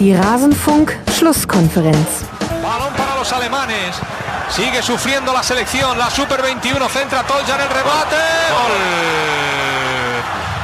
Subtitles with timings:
[0.00, 2.24] Die Rasenfunk-Schlusskonferenz.
[2.62, 4.00] Balón para los alemanes.
[4.48, 5.98] Sigue sufriendo la selección.
[5.98, 8.16] La Super 21 centra Tolja en el rebate.
[8.56, 8.72] Gol.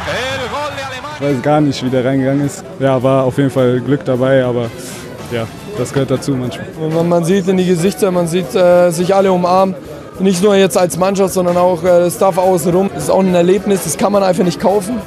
[0.08, 1.18] El gol de Alemania.
[1.20, 2.64] Ich weiß gar nicht, wie der reingegangen ist.
[2.80, 4.70] Ja, war auf jeden Fall Glück dabei, aber
[5.30, 5.46] ja,
[5.76, 6.64] das gehört dazu manchmal.
[6.90, 9.74] Man, man sieht in die Gesichter, man sieht äh, sich alle umarmen.
[10.18, 12.88] Nicht nur jetzt als Mannschaft, sondern auch äh, das Staff außenrum.
[12.94, 14.98] Das ist auch ein Erlebnis, das kann man einfach nicht kaufen.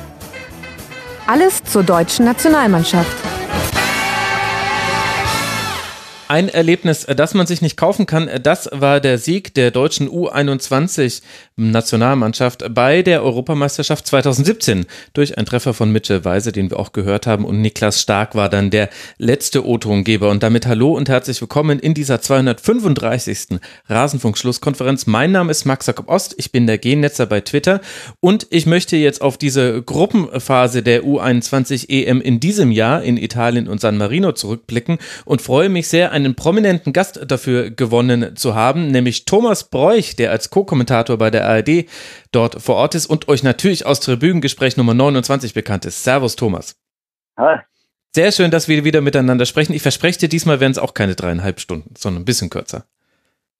[1.26, 3.29] Alles zur deutschen Nationalmannschaft.
[6.32, 11.24] Ein Erlebnis, das man sich nicht kaufen kann, das war der Sieg der deutschen U21
[11.56, 17.26] Nationalmannschaft bei der Europameisterschaft 2017 durch einen Treffer von Mitchell Weise, den wir auch gehört
[17.26, 21.80] haben und Niklas Stark war dann der letzte O-Tongeber und damit hallo und herzlich willkommen
[21.80, 23.60] in dieser 235.
[23.88, 25.08] Rasenfunk-Schlusskonferenz.
[25.08, 27.82] Mein Name ist Max Jakob Ost, ich bin der Gennetzer bei Twitter
[28.20, 33.68] und ich möchte jetzt auf diese Gruppenphase der U21 EM in diesem Jahr in Italien
[33.68, 38.92] und San Marino zurückblicken und freue mich sehr, einen prominenten Gast dafür gewonnen zu haben,
[38.92, 41.86] nämlich Thomas Bräuch, der als Co-Kommentator bei der ARD
[42.32, 46.04] dort vor Ort ist und euch natürlich aus Tribünengespräch Nummer 29 bekannt ist.
[46.04, 46.80] Servus, Thomas.
[47.38, 47.60] Hi.
[48.16, 49.74] Sehr schön, dass wir wieder miteinander sprechen.
[49.74, 52.86] Ich verspreche dir, diesmal werden es auch keine dreieinhalb Stunden, sondern ein bisschen kürzer.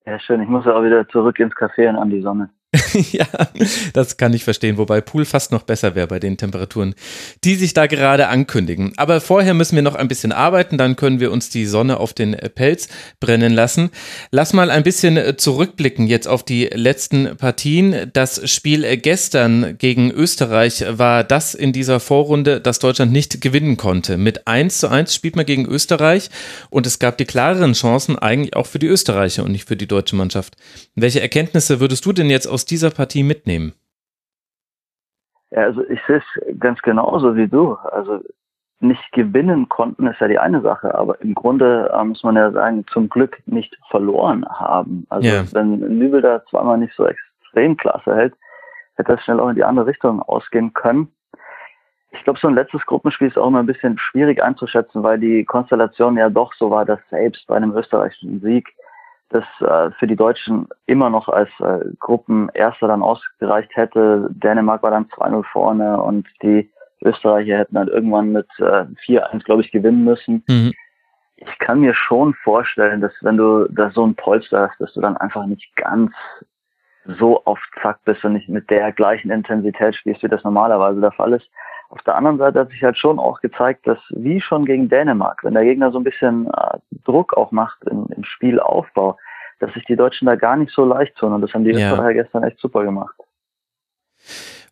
[0.06, 0.42] Ja, schön.
[0.42, 2.50] Ich muss ja auch wieder zurück ins Café und an die Sonne.
[3.12, 3.26] ja,
[3.94, 6.94] das kann ich verstehen, wobei Pool fast noch besser wäre bei den Temperaturen,
[7.44, 8.94] die sich da gerade ankündigen.
[8.96, 12.14] Aber vorher müssen wir noch ein bisschen arbeiten, dann können wir uns die Sonne auf
[12.14, 12.88] den Pelz
[13.20, 13.90] brennen lassen.
[14.30, 18.12] Lass mal ein bisschen zurückblicken jetzt auf die letzten Partien.
[18.14, 24.18] Das Spiel gestern gegen Österreich war das in dieser Vorrunde, das Deutschland nicht gewinnen konnte.
[24.18, 26.30] Mit 1 zu 1 spielt man gegen Österreich
[26.70, 29.88] und es gab die klareren Chancen eigentlich auch für die Österreicher und nicht für die
[29.88, 30.56] deutsche Mannschaft.
[30.94, 33.74] Welche Erkenntnisse würdest du denn jetzt aus dieser Partie mitnehmen?
[35.52, 37.74] Ja, also ich sehe es ganz genauso wie du.
[37.76, 38.20] Also
[38.82, 42.52] nicht gewinnen konnten ist ja die eine Sache, aber im Grunde äh, muss man ja
[42.52, 45.06] sagen, zum Glück nicht verloren haben.
[45.10, 45.44] Also Ja.
[45.52, 48.36] wenn Nübel da zweimal nicht so extrem klasse hält,
[48.96, 51.12] hätte das schnell auch in die andere Richtung ausgehen können.
[52.12, 55.46] Ich glaube, so ein letztes Gruppenspiel ist auch immer ein bisschen schwierig einzuschätzen, weil die
[55.46, 58.68] Konstellation ja doch so war, dass selbst bei einem österreichischen Sieg
[59.30, 64.28] das äh, für die Deutschen immer noch als äh, Gruppenerster dann ausgereicht hätte.
[64.32, 66.70] Dänemark war dann 2-0 vorne und die
[67.02, 70.44] Österreicher hätten dann irgendwann mit äh, 4-1, glaube ich, gewinnen müssen.
[70.48, 70.74] Mhm.
[71.38, 75.02] Ich kann mir schon vorstellen, dass wenn du da so ein Polster hast, dass du
[75.02, 76.12] dann einfach nicht ganz
[77.18, 81.12] so auf Zack bist und nicht mit der gleichen Intensität spielst, wie das normalerweise der
[81.12, 81.50] Fall ist.
[81.90, 85.44] Auf der anderen Seite hat sich halt schon auch gezeigt, dass wie schon gegen Dänemark,
[85.44, 89.18] wenn der Gegner so ein bisschen äh, Druck auch macht im, im Spielaufbau,
[89.60, 91.34] dass sich die Deutschen da gar nicht so leicht tun.
[91.34, 91.92] Und das haben die Ja.
[91.92, 93.16] Österreicher gestern echt super gemacht.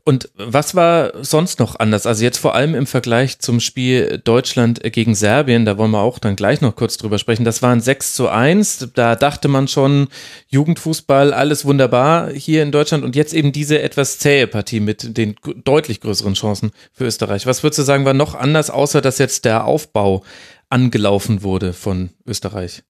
[0.08, 2.08] Und was war sonst noch anders?
[2.08, 6.18] Also jetzt vor allem im Vergleich zum Spiel Deutschland gegen Serbien, da wollen wir auch
[6.18, 7.44] dann gleich noch kurz drüber sprechen.
[7.44, 8.94] Das war ein 6 zu 1.
[8.96, 10.08] Da dachte man schon,
[10.48, 13.04] Jugendfußball, alles wunderbar hier in Deutschland.
[13.04, 15.36] Und jetzt eben diese etwas zähe Partie mit den
[15.66, 17.46] deutlich größeren Chancen für Österreich.
[17.46, 20.24] Was würdest du sagen, war noch anders, außer dass jetzt der Aufbau
[20.70, 22.82] angelaufen wurde von Österreich?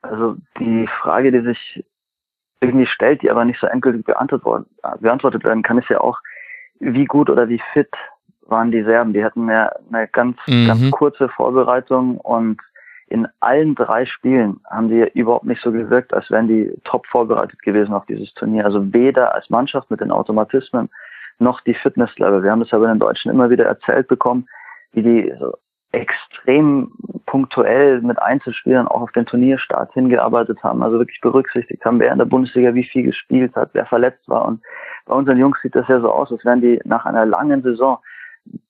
[0.00, 1.84] Also die Frage, die sich
[2.62, 4.68] irgendwie stellt, die aber nicht so endgültig beantwortet,
[5.00, 6.18] beantwortet werden kann, ist ja auch,
[6.80, 7.90] wie gut oder wie fit
[8.46, 9.12] waren die Serben.
[9.12, 10.66] Die hatten ja eine ganz, Mhm.
[10.66, 12.60] ganz kurze Vorbereitung und
[13.08, 17.60] in allen drei Spielen haben die überhaupt nicht so gewirkt, als wären die top vorbereitet
[17.62, 18.64] gewesen auf dieses Turnier.
[18.64, 20.88] Also weder als Mannschaft mit den Automatismen
[21.38, 22.42] noch die Fitnesslevel.
[22.42, 24.48] Wir haben das ja bei den Deutschen immer wieder erzählt bekommen,
[24.92, 25.52] wie die so
[25.92, 26.92] extrem
[27.26, 32.18] punktuell mit Einzelspielern auch auf den Turnierstart hingearbeitet haben, also wirklich berücksichtigt haben, wer in
[32.18, 34.46] der Bundesliga wie viel gespielt hat, wer verletzt war.
[34.46, 34.62] Und
[35.06, 37.98] bei unseren Jungs sieht das ja so aus, als wären die nach einer langen Saison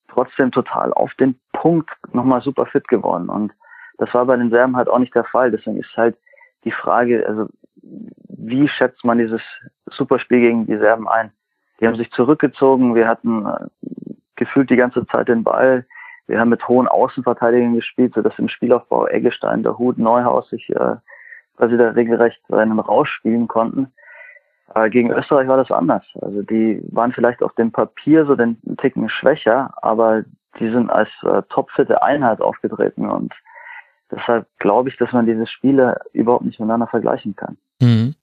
[0.09, 3.29] trotzdem total auf den Punkt nochmal super fit geworden.
[3.29, 3.53] Und
[3.99, 5.51] das war bei den Serben halt auch nicht der Fall.
[5.51, 6.17] Deswegen ist halt
[6.65, 7.49] die Frage, also
[8.29, 9.43] wie schätzt man dieses
[9.87, 11.31] Superspiel gegen die Serben ein?
[11.81, 13.67] Die haben sich zurückgezogen, wir hatten äh,
[14.37, 15.87] gefühlt die ganze Zeit den Ball,
[16.27, 20.97] wir haben mit hohen Außenverteidigern gespielt, sodass im Spielaufbau Eggestein, der Hut, Neuhaus sich äh,
[21.57, 23.93] quasi da regelrecht einen Rausch spielen konnten.
[24.75, 26.05] Äh, gegen Österreich war das anders.
[26.21, 30.25] Also die waren vielleicht auf dem Papier so den Ticken schwächer, aber
[30.61, 33.33] die sind als äh, topfitte Einheit aufgetreten und
[34.11, 37.57] deshalb glaube ich, dass man diese Spiele überhaupt nicht miteinander vergleichen kann.
[37.81, 38.15] Mhm.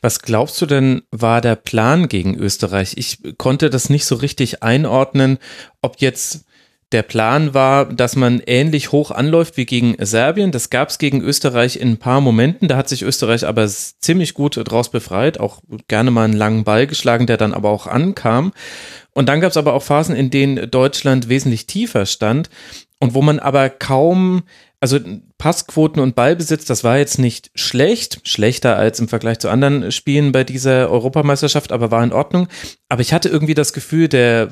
[0.00, 2.94] Was glaubst du denn, war der Plan gegen Österreich?
[2.96, 5.38] Ich konnte das nicht so richtig einordnen,
[5.82, 6.47] ob jetzt
[6.92, 10.52] der Plan war, dass man ähnlich hoch anläuft wie gegen Serbien.
[10.52, 12.66] Das gab es gegen Österreich in ein paar Momenten.
[12.68, 16.86] Da hat sich Österreich aber ziemlich gut draus befreit, auch gerne mal einen langen Ball
[16.86, 18.52] geschlagen, der dann aber auch ankam.
[19.12, 22.48] Und dann gab es aber auch Phasen, in denen Deutschland wesentlich tiefer stand.
[23.00, 24.42] und wo man aber kaum,
[24.80, 24.98] also
[25.38, 30.30] Passquoten und Ballbesitz, das war jetzt nicht schlecht, schlechter als im Vergleich zu anderen Spielen
[30.30, 32.46] bei dieser Europameisterschaft, aber war in Ordnung.
[32.88, 34.48] Aber ich hatte irgendwie das Gefühl, der,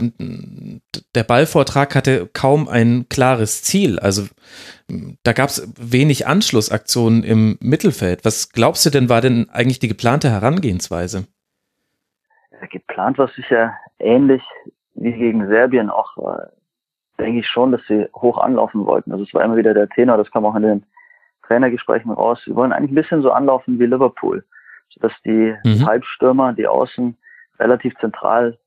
[1.15, 4.01] der Ballvortrag hatte kaum ein klares Ziel.
[4.01, 4.27] Also
[5.23, 8.25] da gab es wenig Anschlussaktionen im Mittelfeld.
[8.25, 11.27] Was glaubst du denn, war denn eigentlich die geplante Herangehensweise?
[12.71, 14.43] Geplant war sicher ähnlich
[14.95, 16.47] wie gegen Serbien auch äh,
[17.19, 19.13] denke ich schon, dass sie hoch anlaufen wollten.
[19.13, 20.87] Also es war immer wieder der Tenor, das kam auch in den
[21.47, 22.41] Trainergesprächen raus.
[22.45, 24.45] Sie wollen eigentlich ein bisschen so anlaufen wie Liverpool,
[24.97, 25.87] dass die mhm.
[25.87, 27.17] Halbstürmer, die Außen
[27.59, 28.59] relativ zentral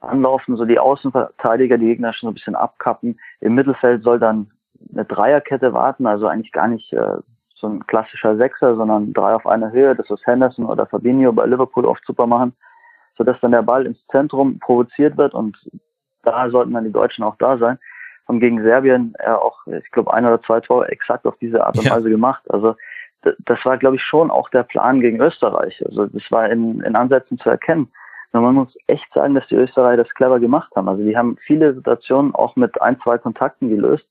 [0.00, 3.20] anlaufen, so die Außenverteidiger, die Gegner schon so ein bisschen abkappen.
[3.40, 4.50] Im Mittelfeld soll dann
[4.92, 7.16] eine Dreierkette warten, also eigentlich gar nicht äh,
[7.54, 11.44] so ein klassischer Sechser, sondern drei auf einer Höhe, das was Henderson oder Fabinho bei
[11.44, 12.54] Liverpool oft super machen,
[13.18, 15.58] sodass dann der Ball ins Zentrum provoziert wird und
[16.22, 17.78] da sollten dann die Deutschen auch da sein.
[18.28, 21.76] Haben gegen Serbien ja auch, ich glaube, ein oder zwei Tore exakt auf diese Art
[21.78, 21.96] und ja.
[21.96, 22.42] Weise gemacht.
[22.50, 22.76] Also
[23.22, 25.84] das war, glaube ich, schon auch der Plan gegen Österreich.
[25.86, 27.90] Also das war in, in Ansätzen zu erkennen.
[28.32, 30.88] Und man muss echt sagen, dass die Österreicher das clever gemacht haben.
[30.88, 34.06] Also die haben viele Situationen auch mit ein, zwei Kontakten gelöst.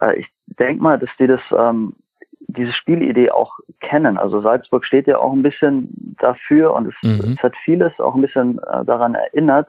[0.00, 1.94] Äh, ich denke mal, dass die das ähm,
[2.40, 4.18] diese Spielidee auch kennen.
[4.18, 7.34] Also Salzburg steht ja auch ein bisschen dafür und es, mhm.
[7.36, 9.68] es hat vieles auch ein bisschen äh, daran erinnert.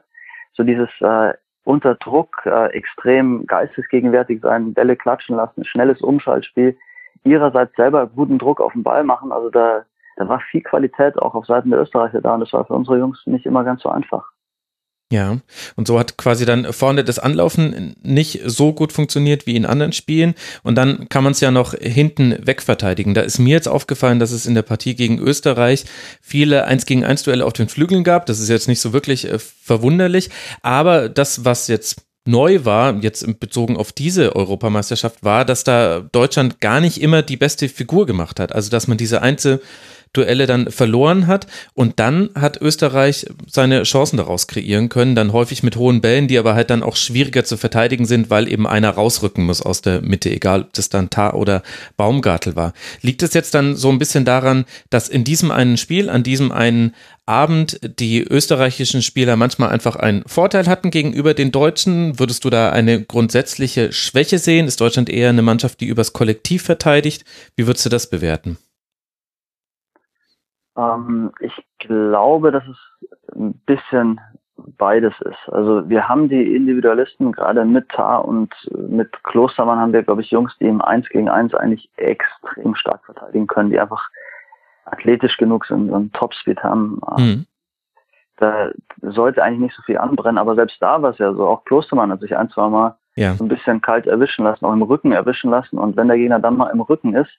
[0.54, 1.32] So dieses äh,
[1.64, 6.76] unter Druck äh, extrem geistesgegenwärtig sein, Bälle klatschen lassen, schnelles Umschaltspiel,
[7.24, 9.32] ihrerseits selber guten Druck auf den Ball machen.
[9.32, 9.84] Also da,
[10.16, 12.98] da war viel Qualität auch auf Seiten der Österreicher da und das war für unsere
[12.98, 14.31] Jungs nicht immer ganz so einfach.
[15.12, 15.40] Ja,
[15.76, 19.92] und so hat quasi dann vorne das Anlaufen nicht so gut funktioniert wie in anderen
[19.92, 20.32] Spielen
[20.62, 23.12] und dann kann man es ja noch hinten wegverteidigen.
[23.12, 25.84] Da ist mir jetzt aufgefallen, dass es in der Partie gegen Österreich
[26.22, 28.24] viele 1 gegen 1 Duelle auf den Flügeln gab.
[28.24, 30.30] Das ist jetzt nicht so wirklich äh, verwunderlich,
[30.62, 36.60] aber das, was jetzt neu war, jetzt bezogen auf diese Europameisterschaft, war, dass da Deutschland
[36.60, 38.54] gar nicht immer die beste Figur gemacht hat.
[38.54, 39.60] Also, dass man diese Einzel-
[40.12, 41.46] Duelle dann verloren hat.
[41.74, 46.38] Und dann hat Österreich seine Chancen daraus kreieren können, dann häufig mit hohen Bällen, die
[46.38, 50.02] aber halt dann auch schwieriger zu verteidigen sind, weil eben einer rausrücken muss aus der
[50.02, 51.62] Mitte, egal ob das dann Tar oder
[51.96, 52.72] Baumgartel war.
[53.00, 56.52] Liegt es jetzt dann so ein bisschen daran, dass in diesem einen Spiel, an diesem
[56.52, 56.94] einen
[57.24, 62.18] Abend die österreichischen Spieler manchmal einfach einen Vorteil hatten gegenüber den Deutschen?
[62.18, 64.66] Würdest du da eine grundsätzliche Schwäche sehen?
[64.66, 67.24] Ist Deutschland eher eine Mannschaft, die übers Kollektiv verteidigt?
[67.56, 68.58] Wie würdest du das bewerten?
[70.76, 72.78] Ähm, ich glaube, dass es
[73.34, 74.20] ein bisschen
[74.56, 75.48] beides ist.
[75.52, 80.30] Also wir haben die Individualisten, gerade mit Tar und mit Klostermann haben wir, glaube ich,
[80.30, 84.08] Jungs, die im Eins gegen Eins eigentlich extrem stark verteidigen können, die einfach
[84.84, 87.00] athletisch genug sind und Topspeed haben.
[87.16, 87.46] Mhm.
[88.36, 88.70] Da
[89.00, 91.46] sollte eigentlich nicht so viel anbrennen, aber selbst da war es ja so.
[91.46, 93.34] Auch Klostermann hat sich ein, zwei Mal ja.
[93.34, 95.78] so ein bisschen kalt erwischen lassen, auch im Rücken erwischen lassen.
[95.78, 97.30] Und wenn der Gegner dann mal im Rücken ist,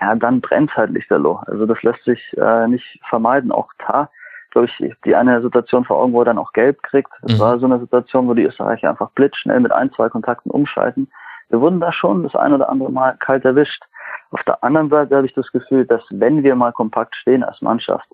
[0.00, 1.40] ja, dann brennt halt lichterloh.
[1.46, 3.52] Also das lässt sich äh, nicht vermeiden.
[3.52, 4.10] Auch da,
[4.50, 7.10] glaube ich, die eine Situation vor Augen, wo er dann auch gelb kriegt.
[7.22, 7.40] Das mhm.
[7.40, 11.10] war so eine Situation, wo die Österreicher einfach blitzschnell mit ein, zwei Kontakten umschalten.
[11.48, 13.82] Wir wurden da schon das ein oder andere Mal kalt erwischt.
[14.30, 17.62] Auf der anderen Seite habe ich das Gefühl, dass wenn wir mal kompakt stehen als
[17.62, 18.08] Mannschaft,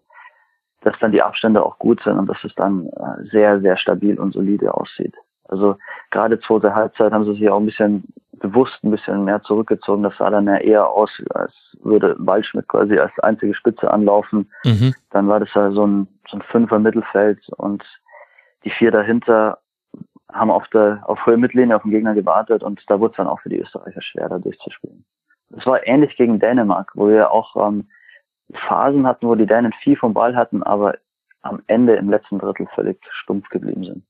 [0.82, 4.18] dass dann die Abstände auch gut sind und dass es dann äh, sehr, sehr stabil
[4.18, 5.14] und solide aussieht.
[5.48, 5.76] Also
[6.10, 8.04] gerade zweite Halbzeit haben sie sich auch ein bisschen
[8.40, 10.02] bewusst ein bisschen mehr zurückgezogen.
[10.02, 14.50] Das sah dann ja eher aus, als würde Waldschmidt quasi als einzige Spitze anlaufen.
[14.64, 14.94] Mhm.
[15.10, 17.84] Dann war das ja so ein, so ein Fünfer Mittelfeld und
[18.64, 19.58] die vier dahinter
[20.32, 23.26] haben auf der auf Höhe Mittellinie auf den Gegner gewartet und da wurde es dann
[23.26, 25.04] auch für die Österreicher schwer, da durchzuspielen.
[25.56, 27.88] Es war ähnlich gegen Dänemark, wo wir auch ähm,
[28.52, 30.94] Phasen hatten, wo die Dänen viel vom Ball hatten, aber
[31.42, 34.04] am Ende im letzten Drittel völlig stumpf geblieben sind.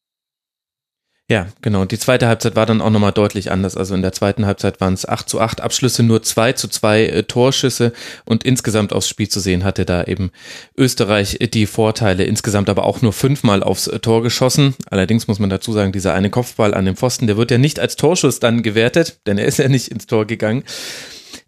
[1.31, 1.83] Ja, genau.
[1.83, 3.77] Und die zweite Halbzeit war dann auch nochmal deutlich anders.
[3.77, 7.05] Also in der zweiten Halbzeit waren es 8 zu 8 Abschlüsse, nur 2 zu 2
[7.05, 7.93] äh, Torschüsse
[8.25, 10.33] und insgesamt aufs Spiel zu sehen hatte da eben
[10.77, 12.25] Österreich die Vorteile.
[12.25, 14.75] Insgesamt aber auch nur fünfmal aufs äh, Tor geschossen.
[14.91, 17.79] Allerdings muss man dazu sagen, dieser eine Kopfball an dem Pfosten, der wird ja nicht
[17.79, 20.65] als Torschuss dann gewertet, denn er ist ja nicht ins Tor gegangen.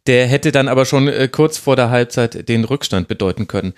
[0.09, 3.73] Der hätte dann aber schon äh, kurz vor der Halbzeit den Rückstand bedeuten können.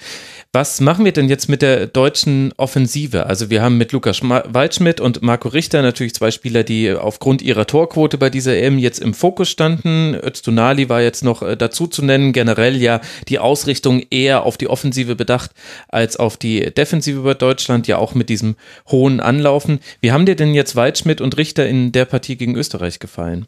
[0.54, 3.26] Was machen wir denn jetzt mit der deutschen Offensive?
[3.26, 7.66] Also wir haben mit Lukas Waldschmidt und Marco Richter natürlich zwei Spieler, die aufgrund ihrer
[7.66, 10.14] Torquote bei dieser EM jetzt im Fokus standen.
[10.14, 12.32] Öztunali war jetzt noch äh, dazu zu nennen.
[12.32, 15.50] Generell ja die Ausrichtung eher auf die Offensive bedacht
[15.88, 18.56] als auf die Defensive bei Deutschland, ja auch mit diesem
[18.90, 19.80] hohen Anlaufen.
[20.00, 23.46] Wie haben dir denn jetzt Waldschmidt und Richter in der Partie gegen Österreich gefallen?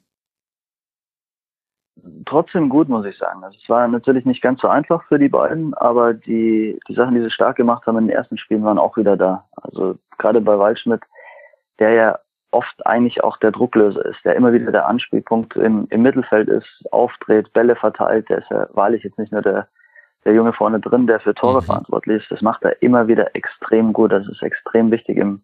[2.26, 3.42] Trotzdem gut, muss ich sagen.
[3.42, 7.14] Also es war natürlich nicht ganz so einfach für die beiden, aber die, die Sachen,
[7.14, 9.44] die sie stark gemacht haben in den ersten Spielen, waren auch wieder da.
[9.62, 11.02] Also gerade bei Waldschmidt,
[11.78, 12.18] der ja
[12.50, 16.84] oft eigentlich auch der Drucklöser ist, der immer wieder der Anspielpunkt im, im Mittelfeld ist,
[16.90, 18.28] aufdreht, Bälle verteilt.
[18.28, 19.68] Der ist ja wahrlich jetzt nicht nur der,
[20.24, 21.66] der Junge vorne drin, der für Tore mhm.
[21.66, 22.30] verantwortlich ist.
[22.30, 24.12] Das macht er immer wieder extrem gut.
[24.12, 25.42] Das ist extrem wichtig im,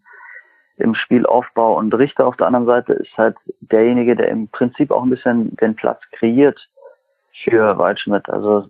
[0.79, 1.77] im Spielaufbau.
[1.77, 5.55] Und Richter auf der anderen Seite ist halt derjenige, der im Prinzip auch ein bisschen
[5.57, 6.69] den Platz kreiert
[7.33, 8.29] für Waldschmidt.
[8.29, 8.67] Also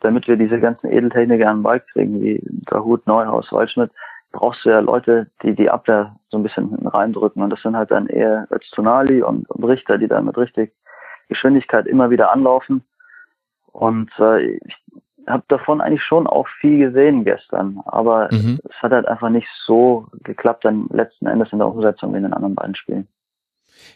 [0.00, 3.90] damit wir diese ganzen Edeltechniker an den Ball kriegen, wie Dahut, Neuhaus, Waldschmidt,
[4.32, 7.42] brauchst du ja Leute, die die Abwehr so ein bisschen hinten reindrücken.
[7.42, 10.72] Und das sind halt dann eher Öztunali und, und Richter, die dann mit richtig
[11.28, 12.84] Geschwindigkeit immer wieder anlaufen.
[13.72, 14.76] Und äh, ich
[15.26, 17.80] habe davon eigentlich schon auch viel gesehen gestern.
[17.86, 18.58] Aber mhm.
[18.68, 22.24] es hat halt einfach nicht so geklappt dann letzten Endes in der Umsetzung wie in
[22.24, 23.08] den anderen beiden Spielen.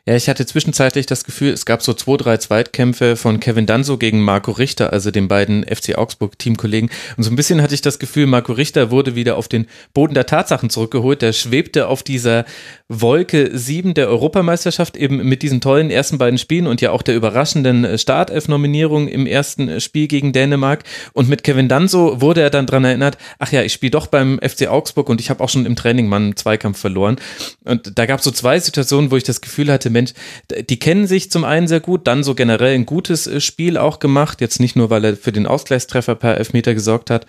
[0.06, 3.98] Ja, ich hatte zwischenzeitlich das Gefühl, es gab so zwei, drei Zweitkämpfe von Kevin Danso
[3.98, 6.90] gegen Marco Richter, also den beiden FC Augsburg Teamkollegen.
[7.16, 10.14] Und so ein bisschen hatte ich das Gefühl, Marco Richter wurde wieder auf den Boden
[10.14, 11.22] der Tatsachen zurückgeholt.
[11.22, 12.44] Der schwebte auf dieser
[12.90, 17.16] Wolke 7 der Europameisterschaft eben mit diesen tollen ersten beiden Spielen und ja auch der
[17.16, 20.84] überraschenden Startelf-Nominierung im ersten Spiel gegen Dänemark.
[21.12, 24.40] Und mit Kevin Danso wurde er dann dran erinnert, ach ja, ich spiele doch beim
[24.42, 27.16] FC Augsburg und ich habe auch schon im Training mal einen Zweikampf verloren.
[27.64, 30.14] Und da gab es so zwei Situationen, wo ich das Gefühl hatte, Mensch,
[30.50, 33.98] die kennen sich zum einen sehr gut, dann so generell ein gutes äh, Spiel auch
[33.98, 37.26] gemacht, jetzt nicht nur, weil er für den Ausgleichstreffer per Elfmeter gesorgt hat,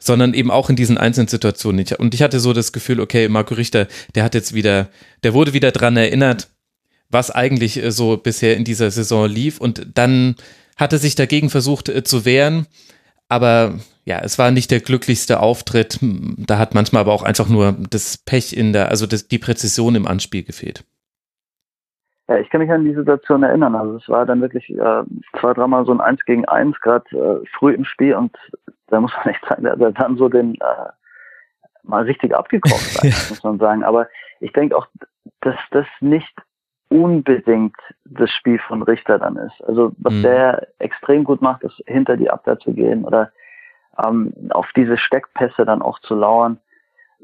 [0.00, 1.86] sondern eben auch in diesen einzelnen Situationen.
[1.98, 4.88] Und ich hatte so das Gefühl, okay, Marco Richter, der hat jetzt wieder,
[5.22, 6.48] der wurde wieder dran erinnert,
[7.10, 10.36] was eigentlich äh, so bisher in dieser Saison lief und dann
[10.76, 12.66] hatte sich dagegen versucht äh, zu wehren,
[13.28, 13.74] aber
[14.04, 15.98] ja, es war nicht der glücklichste Auftritt.
[16.00, 19.96] Da hat manchmal aber auch einfach nur das Pech in der, also das, die Präzision
[19.96, 20.84] im Anspiel gefehlt.
[22.28, 23.74] Ja, ich kann mich an die Situation erinnern.
[23.74, 25.02] Also es war dann wirklich äh,
[25.40, 28.36] zwei, dreimal so ein Eins gegen Eins, gerade äh, früh im Spiel und
[28.88, 30.90] da muss man echt sagen, der hat dann so den äh,
[31.88, 33.16] mal richtig abgekocht sein, ja.
[33.28, 33.84] muss man sagen.
[33.84, 34.08] Aber
[34.40, 34.86] ich denke auch,
[35.40, 36.32] dass das nicht
[36.88, 39.62] unbedingt das Spiel von Richter dann ist.
[39.66, 40.22] Also was mhm.
[40.22, 43.32] der extrem gut macht, ist hinter die Abwehr zu gehen oder
[44.04, 46.58] ähm, auf diese Steckpässe dann auch zu lauern.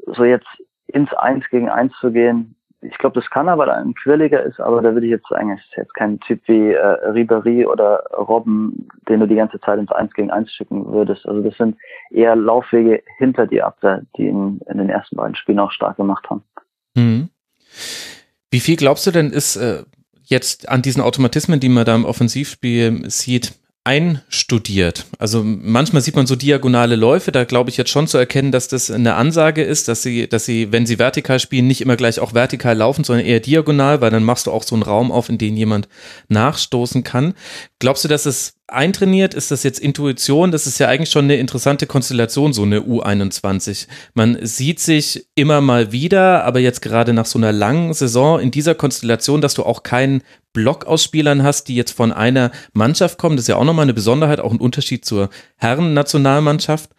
[0.07, 0.47] So jetzt
[0.87, 4.81] ins Eins gegen Eins zu gehen, ich glaube, das kann aber ein quirliger ist, aber
[4.81, 9.27] da würde ich jetzt ist jetzt kein Typ wie äh, Ribéry oder Robben, den du
[9.27, 11.25] die ganze Zeit ins Eins gegen Eins schicken würdest.
[11.25, 11.77] Also das sind
[12.11, 16.29] eher Laufwege hinter die Abwehr, die ihn in den ersten beiden Spielen auch stark gemacht
[16.29, 16.43] haben.
[16.95, 17.29] Mhm.
[18.51, 19.83] Wie viel glaubst du denn ist äh,
[20.23, 23.53] jetzt an diesen Automatismen, die man da im Offensivspiel sieht,
[23.85, 25.05] einstudiert.
[25.19, 28.69] Also manchmal sieht man so diagonale Läufe, da glaube ich jetzt schon zu erkennen, dass
[28.69, 32.19] das eine Ansage ist, dass sie, dass sie, wenn sie vertikal spielen, nicht immer gleich
[32.21, 35.27] auch vertikal laufen, sondern eher diagonal, weil dann machst du auch so einen Raum auf,
[35.27, 35.89] in den jemand
[36.29, 37.33] nachstoßen kann.
[37.79, 39.33] Glaubst du, dass es eintrainiert?
[39.33, 40.51] Ist das jetzt Intuition?
[40.51, 43.87] Das ist ja eigentlich schon eine interessante Konstellation, so eine U21.
[44.13, 48.51] Man sieht sich immer mal wieder, aber jetzt gerade nach so einer langen Saison in
[48.51, 50.23] dieser Konstellation, dass du auch keinen
[50.53, 53.35] Block aus Spielern hast, die jetzt von einer Mannschaft kommen.
[53.35, 56.91] Das ist ja auch nochmal eine Besonderheit, auch ein Unterschied zur Herren-Nationalmannschaft.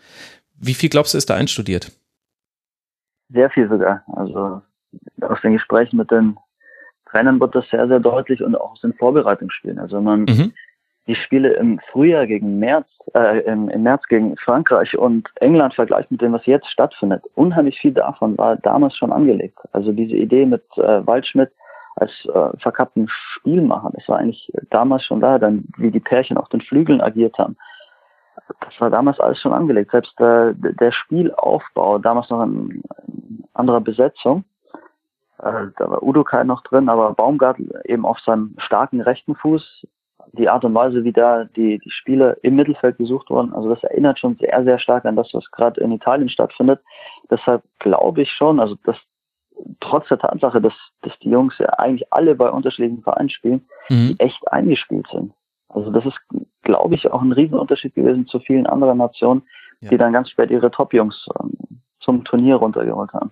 [0.61, 1.93] Wie viel glaubst du, ist da einstudiert?
[3.31, 4.03] Sehr viel sogar.
[4.13, 4.63] Also
[5.21, 6.37] aus den Gesprächen mit den
[7.11, 9.79] Trainern wird das sehr, sehr deutlich und auch aus den Vorbereitungsspielen.
[9.79, 10.53] Also man mhm
[11.07, 16.11] die Spiele im Frühjahr gegen März, äh, im, im März gegen Frankreich und England vergleicht
[16.11, 19.59] mit dem, was jetzt stattfindet, unheimlich viel davon war damals schon angelegt.
[19.73, 21.51] Also diese Idee mit äh, Waldschmidt
[21.97, 26.49] als äh, verkappten Spielmacher, das war eigentlich damals schon da, dann wie die Pärchen auf
[26.49, 27.57] den Flügeln agiert haben.
[28.61, 29.93] Das war damals alles schon angelegt.
[29.93, 34.45] Selbst äh, der Spielaufbau, damals noch in, in anderer Besetzung,
[35.39, 39.87] äh, da war Udo Kai noch drin, aber Baumgart eben auf seinem starken rechten Fuß
[40.33, 43.83] die Art und Weise, wie da die, die Spiele im Mittelfeld gesucht wurden, also das
[43.85, 46.81] erinnert schon sehr, sehr stark an das, was gerade in Italien stattfindet.
[47.31, 48.97] Deshalb glaube ich schon, also dass
[49.81, 54.09] trotz der Tatsache, dass, dass die Jungs ja eigentlich alle bei unterschiedlichen Vereinen spielen, mhm.
[54.09, 55.33] die echt eingespielt sind.
[55.69, 56.19] Also das ist,
[56.63, 59.43] glaube ich, auch ein Riesenunterschied gewesen zu vielen anderen Nationen,
[59.81, 59.91] ja.
[59.91, 63.31] die dann ganz spät ihre Top-Jungs ähm, zum Turnier runtergeholt haben.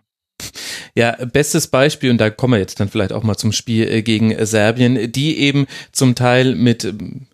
[0.94, 4.02] Ja, bestes Beispiel, und da kommen wir jetzt dann vielleicht auch mal zum Spiel äh,
[4.02, 7.28] gegen Serbien, die eben zum Teil mit ähm,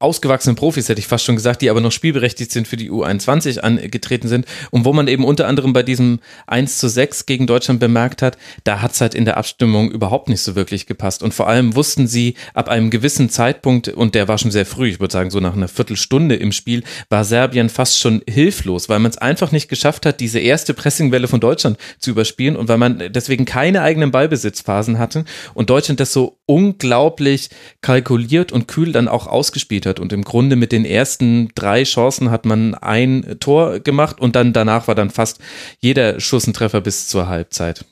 [0.00, 3.58] ausgewachsenen Profis, hätte ich fast schon gesagt, die aber noch spielberechtigt sind für die U21
[3.58, 7.80] angetreten sind und wo man eben unter anderem bei diesem 1 zu 6 gegen Deutschland
[7.80, 11.22] bemerkt hat, da hat es halt in der Abstimmung überhaupt nicht so wirklich gepasst.
[11.22, 14.88] Und vor allem wussten sie ab einem gewissen Zeitpunkt, und der war schon sehr früh,
[14.88, 19.00] ich würde sagen so nach einer Viertelstunde im Spiel, war Serbien fast schon hilflos, weil
[19.00, 22.78] man es einfach nicht geschafft hat, diese erste Pressingwelle von Deutschland zu überspielen und weil
[22.78, 27.50] man deswegen keine eigenen Ballbesitzphasen hatte und Deutschland das so unglaublich
[27.82, 30.00] kalkuliert und kühl dann auch ausgespielt hat hat.
[30.00, 34.52] Und im Grunde mit den ersten drei Chancen hat man ein Tor gemacht und dann
[34.52, 35.42] danach war dann fast
[35.80, 37.84] jeder Schuss ein Treffer bis zur Halbzeit.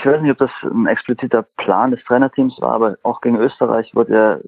[0.00, 3.94] ich weiß nicht, ob das ein expliziter Plan des Trainerteams war, aber auch gegen Österreich
[3.94, 4.38] wurde ja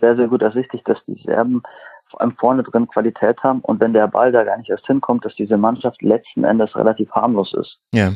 [0.00, 1.62] sehr, sehr gut ersichtlich, dass die Serben
[2.10, 5.24] vor allem vorne drin Qualität haben und wenn der Ball da gar nicht erst hinkommt,
[5.24, 7.78] dass diese Mannschaft letzten Endes relativ harmlos ist.
[7.92, 8.12] Ja.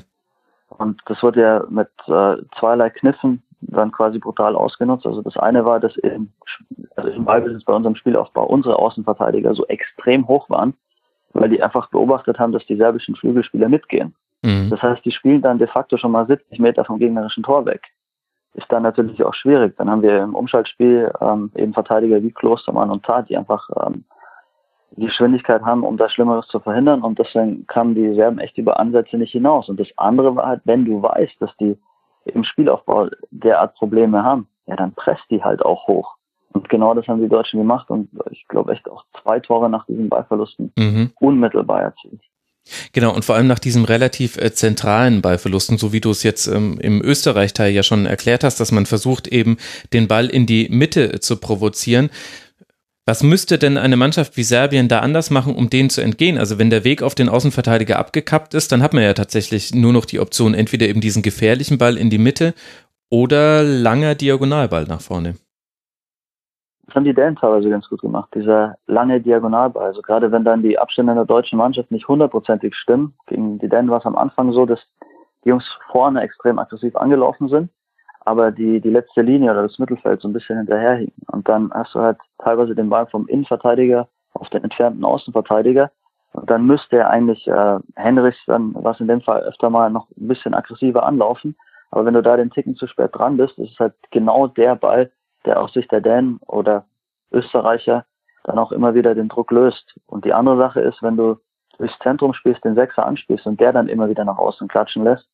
[0.68, 5.06] Und das wurde ja mit äh, zweierlei Kniffen dann quasi brutal ausgenutzt.
[5.06, 6.30] Also das eine war, dass im,
[6.96, 10.74] also im Ballbesitz bei unserem Spielaufbau unsere Außenverteidiger so extrem hoch waren,
[11.32, 14.14] weil die einfach beobachtet haben, dass die serbischen Flügelspieler mitgehen.
[14.42, 14.70] Mhm.
[14.70, 17.82] Das heißt, die spielen dann de facto schon mal 70 Meter vom gegnerischen Tor weg.
[18.54, 19.76] Ist dann natürlich auch schwierig.
[19.78, 24.04] Dann haben wir im Umschaltspiel ähm, eben Verteidiger wie Klostermann und Tat, die einfach ähm,
[24.96, 27.02] die Geschwindigkeit haben, um das Schlimmeres zu verhindern.
[27.02, 29.68] Und deswegen kamen die Serben echt über Ansätze nicht hinaus.
[29.70, 31.78] Und das andere war halt, wenn du weißt, dass die
[32.24, 36.14] im Spielaufbau derart Probleme haben, ja, dann presst die halt auch hoch.
[36.52, 39.86] Und genau das haben die Deutschen gemacht und ich glaube echt auch zwei Tore nach
[39.86, 41.10] diesen Ballverlusten mhm.
[41.18, 42.20] unmittelbar erzielt.
[42.92, 46.46] Genau, und vor allem nach diesem relativ äh, zentralen Ballverlusten, so wie du es jetzt
[46.46, 49.56] ähm, im Österreich-Teil ja schon erklärt hast, dass man versucht, eben
[49.92, 52.10] den Ball in die Mitte zu provozieren.
[53.04, 56.38] Was müsste denn eine Mannschaft wie Serbien da anders machen, um denen zu entgehen?
[56.38, 59.92] Also wenn der Weg auf den Außenverteidiger abgekappt ist, dann hat man ja tatsächlich nur
[59.92, 62.54] noch die Option, entweder eben diesen gefährlichen Ball in die Mitte
[63.10, 65.34] oder langer Diagonalball nach vorne.
[66.86, 69.84] Das haben die Dänen teilweise ganz gut gemacht, dieser lange Diagonalball.
[69.84, 73.68] Also gerade wenn dann die Abstände in der deutschen Mannschaft nicht hundertprozentig stimmen, gegen die
[73.68, 74.80] Dänen war es am Anfang so, dass
[75.44, 77.70] die Jungs vorne extrem aggressiv angelaufen sind
[78.24, 81.12] aber die, die letzte Linie oder das Mittelfeld so ein bisschen hinterherhing.
[81.28, 85.90] Und dann hast du halt teilweise den Ball vom Innenverteidiger auf den entfernten Außenverteidiger.
[86.32, 90.08] Und dann müsste er eigentlich äh, Henrichs dann, was in dem Fall öfter mal noch
[90.10, 91.56] ein bisschen aggressiver anlaufen.
[91.90, 94.76] Aber wenn du da den Ticken zu spät dran bist, ist es halt genau der
[94.76, 95.10] Ball,
[95.44, 96.86] der aus Sicht der Dänen oder
[97.32, 98.06] Österreicher
[98.44, 99.94] dann auch immer wieder den Druck löst.
[100.06, 101.36] Und die andere Sache ist, wenn du
[101.78, 105.28] durchs Zentrum spielst, den Sechser anspielst und der dann immer wieder nach außen klatschen lässt,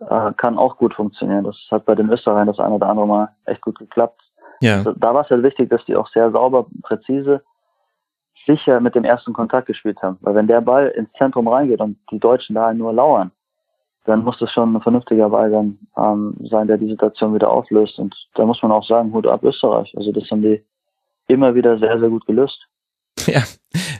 [0.00, 1.44] äh, kann auch gut funktionieren.
[1.44, 4.20] Das hat bei den Österreichern das eine oder andere Mal echt gut geklappt.
[4.60, 4.82] Ja.
[4.82, 7.42] Da war es halt wichtig, dass die auch sehr sauber, präzise,
[8.46, 10.18] sicher mit dem ersten Kontakt gespielt haben.
[10.20, 13.30] Weil wenn der Ball ins Zentrum reingeht und die Deutschen da nur lauern,
[14.04, 17.98] dann muss das schon ein vernünftiger Ball dann ähm, sein, der die Situation wieder auflöst.
[17.98, 19.94] Und da muss man auch sagen, Hut ab Österreich.
[19.96, 20.64] Also das haben die
[21.28, 22.66] immer wieder sehr, sehr gut gelöst.
[23.32, 23.44] Ja,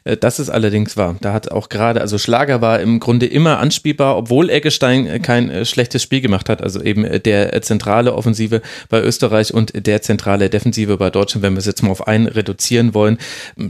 [0.04, 1.16] äh, das ist allerdings wahr.
[1.20, 5.50] Da hat auch gerade, also Schlager war im Grunde immer anspielbar, obwohl Eggestein äh, kein
[5.50, 6.62] äh, schlechtes Spiel gemacht hat.
[6.62, 11.58] Also eben der zentrale Offensive bei Österreich und der zentrale Defensive bei Deutschland, wenn wir
[11.58, 13.18] es jetzt mal auf einen reduzieren wollen.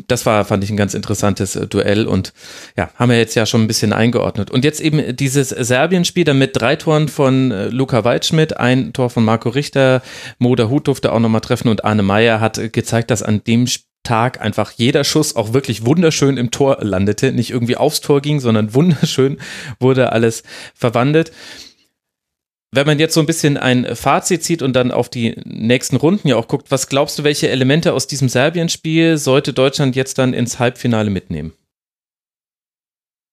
[0.08, 2.32] Das war, fand ich, ein ganz interessantes Duell und
[2.76, 4.50] ja, haben wir jetzt ja schon ein bisschen eingeordnet.
[4.50, 9.24] Und jetzt eben dieses Serbien-Spiel dann mit drei Toren von Luca Waldschmidt, ein Tor von
[9.24, 10.02] Marco Richter,
[10.38, 13.89] Moda Hut durfte auch nochmal treffen und Arne Meyer hat gezeigt, dass an dem Spiel
[14.02, 18.40] Tag einfach jeder Schuss auch wirklich wunderschön im Tor landete, nicht irgendwie aufs Tor ging,
[18.40, 19.38] sondern wunderschön
[19.78, 20.42] wurde alles
[20.74, 21.32] verwandelt.
[22.72, 26.28] Wenn man jetzt so ein bisschen ein Fazit zieht und dann auf die nächsten Runden
[26.28, 30.34] ja auch guckt, was glaubst du, welche Elemente aus diesem Serbien-Spiel sollte Deutschland jetzt dann
[30.34, 31.52] ins Halbfinale mitnehmen?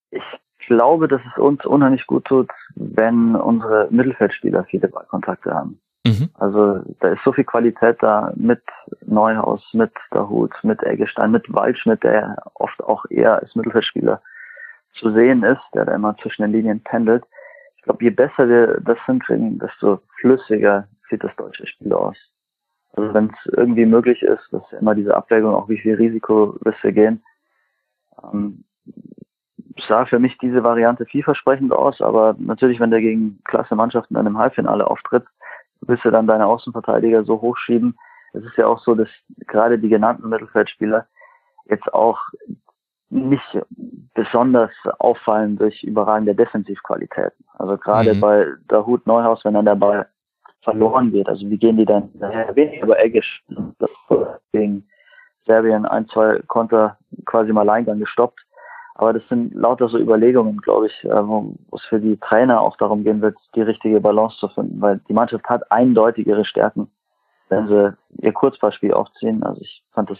[0.09, 0.23] Ich
[0.65, 5.79] glaube, dass es uns unheimlich gut tut, wenn unsere Mittelfeldspieler viele Ballkontakte haben.
[6.07, 6.29] Mhm.
[6.35, 8.61] Also da ist so viel Qualität da mit
[9.05, 14.21] Neuhaus, mit Dahut, mit Eggestein, mit Waldschmidt, der oft auch eher als Mittelfeldspieler
[14.93, 17.23] zu sehen ist, der da immer zwischen den Linien pendelt.
[17.75, 22.17] Ich glaube, je besser wir das hinkriegen, desto flüssiger sieht das deutsche Spiel aus.
[22.93, 26.91] Also wenn es irgendwie möglich ist, dass immer diese Abwägung, auch wie viel Risiko wir
[26.91, 27.21] gehen,
[28.33, 28.63] ähm,
[29.87, 34.25] sah für mich diese Variante vielversprechend aus, aber natürlich, wenn der gegen klasse Mannschaften dann
[34.25, 35.25] im Halbfinale auftritt,
[35.81, 37.97] willst du dann deine Außenverteidiger so hochschieben.
[38.33, 39.09] Es ist ja auch so, dass
[39.47, 41.07] gerade die genannten Mittelfeldspieler
[41.65, 42.19] jetzt auch
[43.09, 43.57] nicht
[44.13, 47.45] besonders auffallen durch überragende Defensivqualitäten.
[47.53, 48.19] Also gerade mhm.
[48.19, 50.07] bei Dahut Neuhaus, wenn dann der Ball
[50.63, 52.53] verloren geht, also wie gehen die dann daher?
[52.55, 53.43] Weniger bei Eggisch,
[54.51, 54.87] gegen
[55.45, 58.39] Serbien ein, zwei Konter quasi im Alleingang gestoppt.
[58.97, 62.77] Aber das sind lauter so Überlegungen, glaube ich, äh, wo es für die Trainer auch
[62.77, 66.89] darum gehen wird, die richtige Balance zu finden, weil die Mannschaft hat eindeutig ihre Stärken,
[67.49, 69.43] wenn sie ihr Kurzballspiel aufziehen.
[69.43, 70.17] Also ich fand das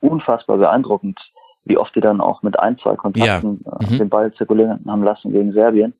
[0.00, 1.20] unfassbar beeindruckend,
[1.64, 3.72] wie oft die dann auch mit ein, zwei Kontakten ja.
[3.78, 3.98] Äh, mhm.
[3.98, 5.94] den Ball zirkulieren haben lassen gegen Serbien.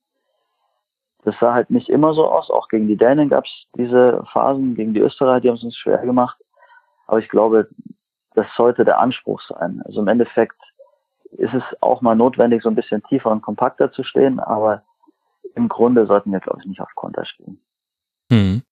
[1.22, 2.51] Das sah halt nicht immer so aus.
[2.51, 5.77] Auch gegen die Dänen gab es diese Phasen, gegen die Österreicher, die haben es uns
[5.77, 6.37] schwer gemacht.
[7.07, 7.68] Aber ich glaube,
[8.35, 9.83] das sollte der Anspruch sein.
[9.85, 10.57] Also im Endeffekt
[11.38, 14.83] ist es auch mal notwendig, so ein bisschen tiefer und kompakter zu stehen, aber
[15.55, 17.61] im Grunde sollten wir, glaube ich, nicht auf Konter spielen.
[18.31, 18.62] Hm.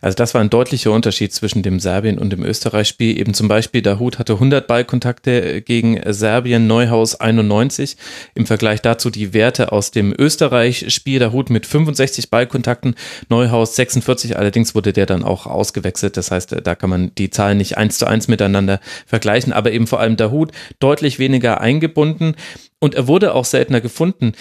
[0.00, 3.18] Also das war ein deutlicher Unterschied zwischen dem Serbien- und dem Österreich-Spiel.
[3.18, 7.96] Eben zum Beispiel Dahut hatte 100 Ballkontakte gegen Serbien, Neuhaus 91.
[8.34, 11.20] Im Vergleich dazu die Werte aus dem Österreich-Spiel.
[11.20, 12.94] Dahut mit 65 Ballkontakten,
[13.28, 14.36] Neuhaus 46.
[14.36, 16.16] Allerdings wurde der dann auch ausgewechselt.
[16.16, 19.52] Das heißt, da kann man die Zahlen nicht eins zu eins miteinander vergleichen.
[19.52, 22.34] Aber eben vor allem Dahut deutlich weniger eingebunden.
[22.80, 24.32] Und er wurde auch seltener gefunden.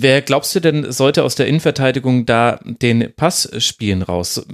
[0.00, 4.46] Wer glaubst du denn, sollte aus der Innenverteidigung da den Pass spielen raus?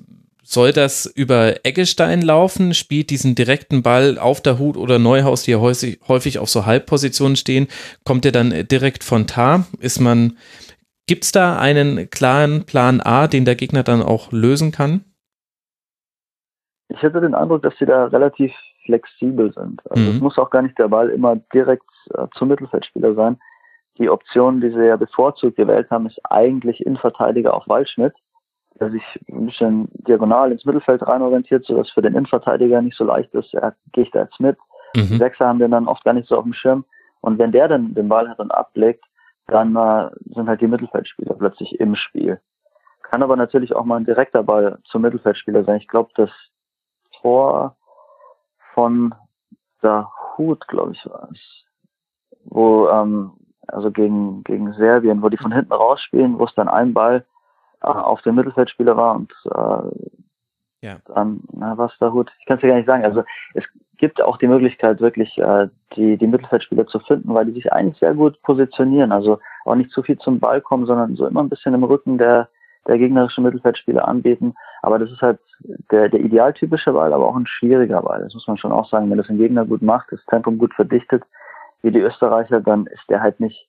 [0.42, 2.72] Soll das über Eggestein laufen?
[2.72, 7.36] Spielt diesen direkten Ball auf der Hut oder Neuhaus, die ja häufig auf so Halbpositionen
[7.36, 7.68] stehen?
[8.06, 9.66] Kommt der dann direkt von Tar?
[9.80, 10.38] Ist man,
[11.06, 15.04] gibt's da einen klaren Plan A, den der Gegner dann auch lösen kann?
[16.88, 18.50] Ich hätte den Eindruck, dass sie da relativ
[18.86, 19.82] flexibel sind.
[19.90, 20.16] Also mhm.
[20.16, 23.38] es muss auch gar nicht der Ball immer direkt äh, zum Mittelfeldspieler sein
[23.98, 28.14] die Option, die sie ja bevorzugt gewählt haben, ist eigentlich Innenverteidiger auf Waldschmidt,
[28.80, 33.04] der sich ein bisschen diagonal ins Mittelfeld rein orientiert, sodass für den Innenverteidiger nicht so
[33.04, 33.54] leicht ist.
[33.54, 34.58] Er gehe ich da jetzt mit.
[34.96, 35.08] Mhm.
[35.08, 36.84] Die Sechser haben den dann oft gar nicht so auf dem Schirm.
[37.20, 39.04] Und wenn der dann den Ball hat und ablegt,
[39.46, 42.40] dann äh, sind halt die Mittelfeldspieler plötzlich im Spiel.
[43.02, 45.76] Kann aber natürlich auch mal ein direkter Ball zum Mittelfeldspieler sein.
[45.76, 46.30] Ich glaube, das
[47.20, 47.76] Tor
[48.72, 49.14] von
[49.82, 51.64] der Hut, glaube ich, war es,
[52.44, 53.32] wo ähm,
[53.68, 57.24] also gegen, gegen Serbien, wo die von hinten rausspielen, wo es dann ein Ball
[57.82, 60.96] äh, auf den Mittelfeldspieler war und äh, ja.
[61.06, 63.04] dann, na was da gut, ich kann es ja gar nicht sagen.
[63.04, 63.24] Also
[63.54, 63.64] es
[63.96, 67.98] gibt auch die Möglichkeit, wirklich äh, die, die Mittelfeldspieler zu finden, weil die sich eigentlich
[67.98, 69.12] sehr gut positionieren.
[69.12, 72.18] Also auch nicht zu viel zum Ball kommen, sondern so immer ein bisschen im Rücken
[72.18, 72.48] der,
[72.86, 74.54] der gegnerischen Mittelfeldspieler anbieten.
[74.82, 75.38] Aber das ist halt
[75.90, 78.22] der, der idealtypische Ball, aber auch ein schwieriger Ball.
[78.22, 79.10] Das muss man schon auch sagen.
[79.10, 81.22] Wenn das ein Gegner gut macht, das Tempo gut verdichtet,
[81.84, 83.68] wie die Österreicher, dann ist der halt nicht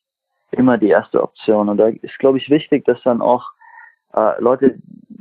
[0.52, 1.70] immer die erste Option.
[1.70, 3.44] Und da ist, glaube ich, wichtig, dass dann auch
[4.14, 4.78] äh, Leute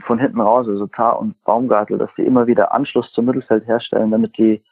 [0.07, 4.11] von hinten raus, also Tar und Baumgartel, dass die immer wieder Anschluss zum Mittelfeld herstellen,
[4.11, 4.63] damit die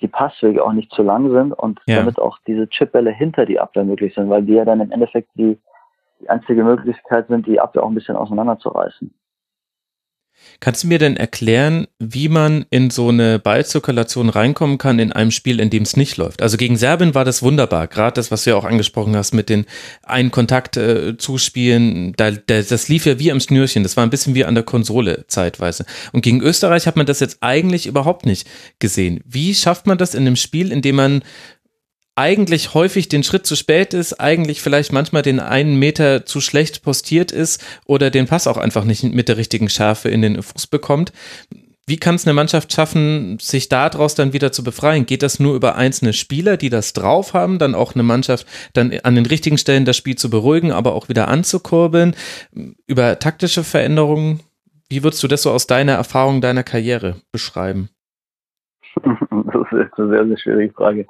[0.00, 1.96] die Passwege auch nicht zu lang sind und ja.
[1.96, 5.28] damit auch diese Chipbälle hinter die Abwehr möglich sind, weil die ja dann im Endeffekt
[5.34, 5.58] die,
[6.20, 9.12] die einzige Möglichkeit sind, die Abwehr auch ein bisschen auseinanderzureißen.
[10.60, 15.30] Kannst du mir denn erklären, wie man in so eine Ballzirkulation reinkommen kann in einem
[15.30, 16.42] Spiel, in dem es nicht läuft?
[16.42, 19.48] Also gegen Serbien war das wunderbar, gerade das, was du ja auch angesprochen hast mit
[19.48, 19.66] den
[20.02, 24.10] einen Kontakt äh, zuspielen, da, da, das lief ja wie am Schnürchen, das war ein
[24.10, 25.84] bisschen wie an der Konsole zeitweise.
[26.12, 28.48] Und gegen Österreich hat man das jetzt eigentlich überhaupt nicht
[28.80, 29.20] gesehen.
[29.24, 31.22] Wie schafft man das in einem Spiel, in dem man
[32.18, 36.82] eigentlich häufig den Schritt zu spät ist, eigentlich vielleicht manchmal den einen Meter zu schlecht
[36.82, 40.66] postiert ist oder den Pass auch einfach nicht mit der richtigen Schärfe in den Fuß
[40.66, 41.12] bekommt.
[41.86, 45.06] Wie kann es eine Mannschaft schaffen, sich daraus dann wieder zu befreien?
[45.06, 48.92] Geht das nur über einzelne Spieler, die das drauf haben, dann auch eine Mannschaft dann
[49.04, 52.16] an den richtigen Stellen das Spiel zu beruhigen, aber auch wieder anzukurbeln?
[52.88, 54.40] Über taktische Veränderungen?
[54.90, 57.90] Wie würdest du das so aus deiner Erfahrung, deiner Karriere beschreiben?
[59.50, 61.06] Das ist eine sehr, sehr schwierige Frage.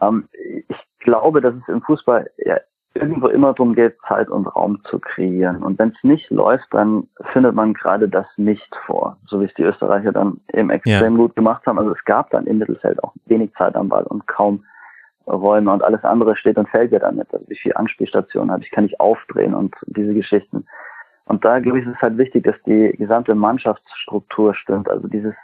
[0.00, 0.28] Ähm,
[0.68, 2.58] ich glaube, dass es im Fußball ja
[2.94, 5.62] irgendwo immer darum geht, Zeit und Raum zu kreieren.
[5.62, 9.54] Und wenn es nicht läuft, dann findet man gerade das nicht vor, so wie es
[9.54, 11.18] die Österreicher dann eben extrem ja.
[11.22, 11.78] gut gemacht haben.
[11.78, 14.64] Also es gab dann im Mittelfeld auch wenig Zeit am Ball und kaum
[15.26, 17.32] Räume und alles andere steht und fällt ja damit.
[17.32, 20.66] Also wie viele Anspielstationen habe ich, kann ich aufdrehen und diese Geschichten.
[21.26, 24.90] Und da glaube ich, ist es halt wichtig, dass die gesamte Mannschaftsstruktur stimmt.
[24.90, 25.34] Also dieses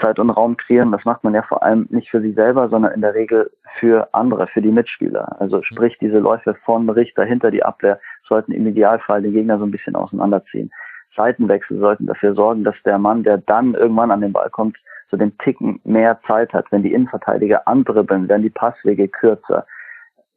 [0.00, 2.92] Zeit und Raum kreieren, das macht man ja vor allem nicht für sich selber, sondern
[2.92, 5.40] in der Regel für andere, für die Mitspieler.
[5.40, 9.64] Also sprich, diese Läufe von Richter hinter die Abwehr sollten im Idealfall den Gegner so
[9.64, 10.70] ein bisschen auseinanderziehen.
[11.16, 14.78] Seitenwechsel sollten dafür sorgen, dass der Mann, der dann irgendwann an den Ball kommt,
[15.10, 16.72] so den Ticken mehr Zeit hat.
[16.72, 19.66] Wenn die Innenverteidiger andribbeln, werden die Passwege kürzer.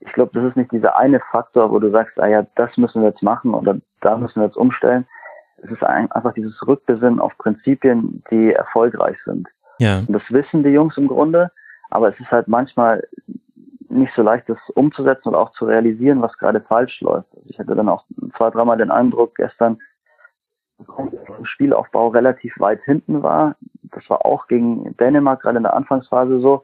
[0.01, 3.01] Ich glaube, das ist nicht dieser eine Faktor, wo du sagst, ah ja, das müssen
[3.01, 5.07] wir jetzt machen oder da müssen wir jetzt umstellen,
[5.57, 9.47] es ist einfach dieses Rückbesinnen auf Prinzipien, die erfolgreich sind.
[9.79, 9.99] Ja.
[9.99, 11.51] Und das wissen die Jungs im Grunde,
[11.89, 13.07] aber es ist halt manchmal
[13.89, 17.27] nicht so leicht, das umzusetzen und auch zu realisieren, was gerade falsch läuft.
[17.35, 18.05] Also ich hatte dann auch
[18.37, 19.79] zwei, dreimal den Eindruck gestern,
[20.77, 23.55] im Spielaufbau relativ weit hinten war.
[23.83, 26.63] Das war auch gegen Dänemark gerade in der Anfangsphase so.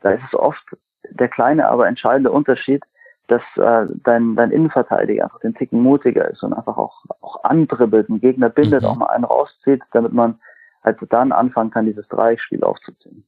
[0.00, 0.64] Da ist es oft
[1.10, 2.82] der kleine, aber entscheidende Unterschied,
[3.28, 8.08] dass äh, dein, dein Innenverteidiger einfach den Ticken mutiger ist und einfach auch, auch andribbelt,
[8.08, 8.88] einen Gegner bindet, mhm.
[8.88, 10.38] auch mal einen rauszieht, damit man
[10.82, 13.24] halt dann anfangen kann, dieses Dreieckspiel aufzuziehen.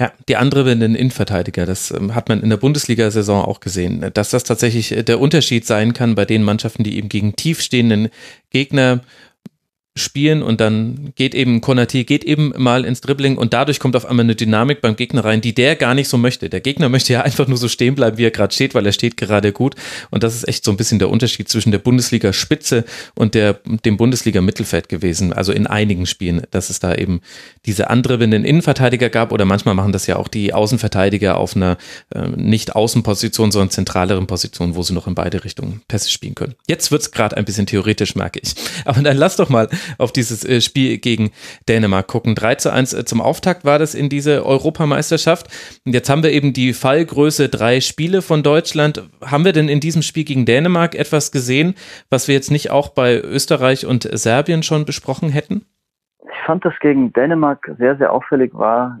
[0.00, 4.42] Ja, die andribbelnden Innenverteidiger, das ähm, hat man in der Bundesliga-Saison auch gesehen, dass das
[4.42, 8.08] tatsächlich äh, der Unterschied sein kann bei den Mannschaften, die eben gegen tiefstehenden
[8.50, 9.00] Gegner
[9.94, 14.06] spielen und dann geht eben Konati, geht eben mal ins Dribbling und dadurch kommt auf
[14.06, 16.48] einmal eine Dynamik beim Gegner rein, die der gar nicht so möchte.
[16.48, 18.92] Der Gegner möchte ja einfach nur so stehen bleiben, wie er gerade steht, weil er
[18.92, 19.74] steht gerade gut
[20.10, 23.98] und das ist echt so ein bisschen der Unterschied zwischen der Bundesliga-Spitze und der, dem
[23.98, 27.20] Bundesliga-Mittelfeld gewesen, also in einigen Spielen, dass es da eben
[27.66, 31.76] diese andribbelnden Innenverteidiger gab oder manchmal machen das ja auch die Außenverteidiger auf einer
[32.14, 36.54] äh, nicht Außenposition, sondern zentraleren Position, wo sie noch in beide Richtungen Pässe spielen können.
[36.66, 38.54] Jetzt wird's gerade ein bisschen theoretisch, merke ich.
[38.84, 41.30] Aber dann lass doch mal auf dieses äh, Spiel gegen
[41.68, 42.34] Dänemark gucken.
[42.34, 45.48] 3 zu 1 äh, zum Auftakt war das in diese Europameisterschaft.
[45.84, 49.08] Und jetzt haben wir eben die Fallgröße drei Spiele von Deutschland.
[49.24, 51.74] Haben wir denn in diesem Spiel gegen Dänemark etwas gesehen,
[52.10, 55.66] was wir jetzt nicht auch bei Österreich und Serbien schon besprochen hätten?
[56.24, 58.98] Ich fand, dass gegen Dänemark sehr, sehr auffällig war,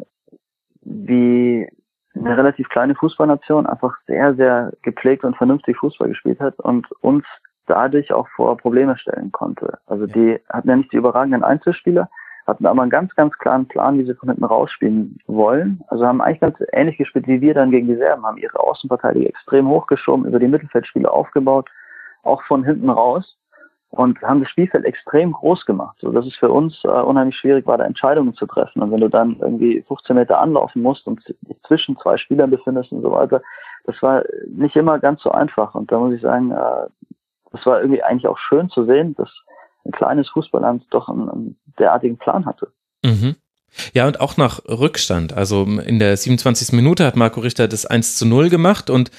[0.82, 1.68] wie
[2.14, 7.24] eine relativ kleine Fußballnation einfach sehr, sehr gepflegt und vernünftig Fußball gespielt hat und uns
[7.72, 9.78] dadurch auch vor Probleme stellen konnte.
[9.86, 12.08] Also die hatten ja nicht die überragenden Einzelspieler,
[12.46, 15.82] hatten aber einen ganz, ganz klaren Plan, wie sie von hinten rausspielen wollen.
[15.88, 19.28] Also haben eigentlich ganz ähnlich gespielt wie wir dann gegen die Serben, haben ihre Außenverteidiger
[19.28, 21.70] extrem hochgeschoben, über die Mittelfeldspiele aufgebaut,
[22.22, 23.38] auch von hinten raus
[23.90, 27.66] und haben das Spielfeld extrem groß gemacht, so dass es für uns äh, unheimlich schwierig
[27.66, 28.82] war, da Entscheidungen zu treffen.
[28.82, 32.90] Und wenn du dann irgendwie 15 Meter anlaufen musst und dich zwischen zwei Spielern befindest
[32.92, 33.42] und so weiter,
[33.84, 35.74] das war nicht immer ganz so einfach.
[35.74, 36.86] Und da muss ich sagen, äh,
[37.52, 39.30] das war irgendwie eigentlich auch schön zu sehen, dass
[39.84, 42.72] ein kleines Fußballland doch einen, einen derartigen Plan hatte.
[43.04, 43.36] Mhm.
[43.94, 45.32] Ja, und auch nach Rückstand.
[45.32, 46.72] Also in der 27.
[46.72, 49.10] Minute hat Marco Richter das 1 zu 0 gemacht und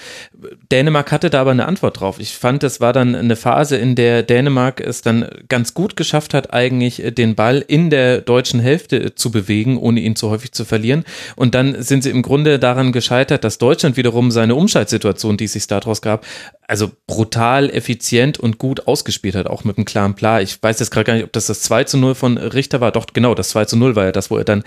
[0.71, 2.19] Dänemark hatte da aber eine Antwort drauf.
[2.19, 6.33] Ich fand, das war dann eine Phase, in der Dänemark es dann ganz gut geschafft
[6.33, 10.65] hat, eigentlich den Ball in der deutschen Hälfte zu bewegen, ohne ihn zu häufig zu
[10.65, 11.03] verlieren.
[11.35, 15.53] Und dann sind sie im Grunde daran gescheitert, dass Deutschland wiederum seine Umschaltsituation, die es
[15.53, 16.25] sich daraus gab,
[16.67, 20.41] also brutal effizient und gut ausgespielt hat, auch mit einem klaren Plan.
[20.41, 22.91] Ich weiß jetzt gerade gar nicht, ob das das 2 zu 0 von Richter war.
[22.91, 24.63] Doch, genau, das 2 zu 0 war ja das, wo er dann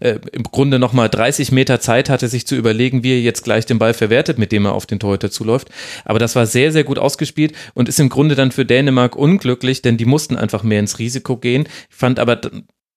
[0.00, 3.66] äh, im Grunde nochmal 30 Meter Zeit hatte, sich zu überlegen, wie er jetzt gleich
[3.66, 5.70] den Ball verwertet, mit dem er auf den Torhüter zuläuft.
[6.04, 9.82] Aber das war sehr, sehr gut ausgespielt und ist im Grunde dann für Dänemark unglücklich,
[9.82, 11.68] denn die mussten einfach mehr ins Risiko gehen.
[11.88, 12.40] Ich fand aber,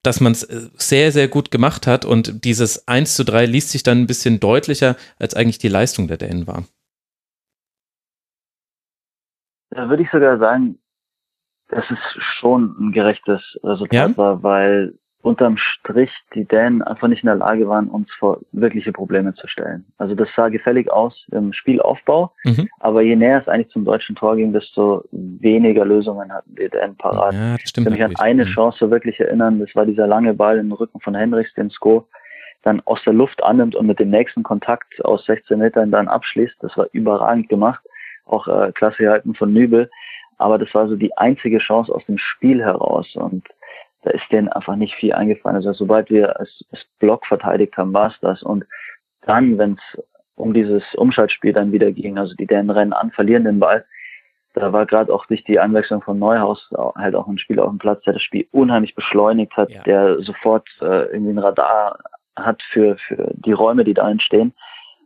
[0.04, 3.70] dass man es äh, sehr, sehr gut gemacht hat und dieses 1 zu 3 liest
[3.70, 6.64] sich dann ein bisschen deutlicher, als eigentlich die Leistung der Dänen war.
[9.72, 10.78] Da würde ich sogar sagen,
[11.70, 11.98] dass es
[12.40, 14.18] schon ein gerechtes Resultat ja?
[14.18, 18.92] war, weil unterm Strich die Dänen einfach nicht in der Lage waren, uns vor wirkliche
[18.92, 19.86] Probleme zu stellen.
[19.98, 22.68] Also das sah gefällig aus im Spielaufbau, mhm.
[22.80, 26.98] aber je näher es eigentlich zum deutschen Tor ging, desto weniger Lösungen hatten die Dänen
[26.98, 27.34] parat.
[27.34, 28.50] Ja, ich kann mich an eine mhm.
[28.50, 32.06] Chance so wirklich erinnern, das war dieser lange Ball im Rücken von Henrichs, den Sko
[32.64, 36.56] dann aus der Luft annimmt und mit dem nächsten Kontakt aus 16 Metern dann abschließt.
[36.62, 37.84] Das war überragend gemacht,
[38.26, 39.90] auch äh, klasse gehalten von Nübel.
[40.38, 43.48] Aber das war so die einzige Chance aus dem Spiel heraus und
[44.04, 45.56] da ist denen einfach nicht viel eingefallen.
[45.56, 48.44] Also sobald wir als, als Block verteidigt haben, war es das.
[48.44, 48.66] Und
[49.22, 50.04] dann, wenn es
[50.36, 53.86] um dieses Umschaltspiel dann wieder ging, also die Dänen rennen an, verlieren den Ball,
[54.54, 57.80] da war gerade auch durch die Anwechslung von Neuhaus halt auch ein Spieler auf dem
[57.80, 59.82] Platz, der das Spiel unheimlich beschleunigt hat, ja.
[59.84, 62.00] der sofort äh, irgendwie ein Radar
[62.36, 64.54] hat für, für die Räume, die da entstehen.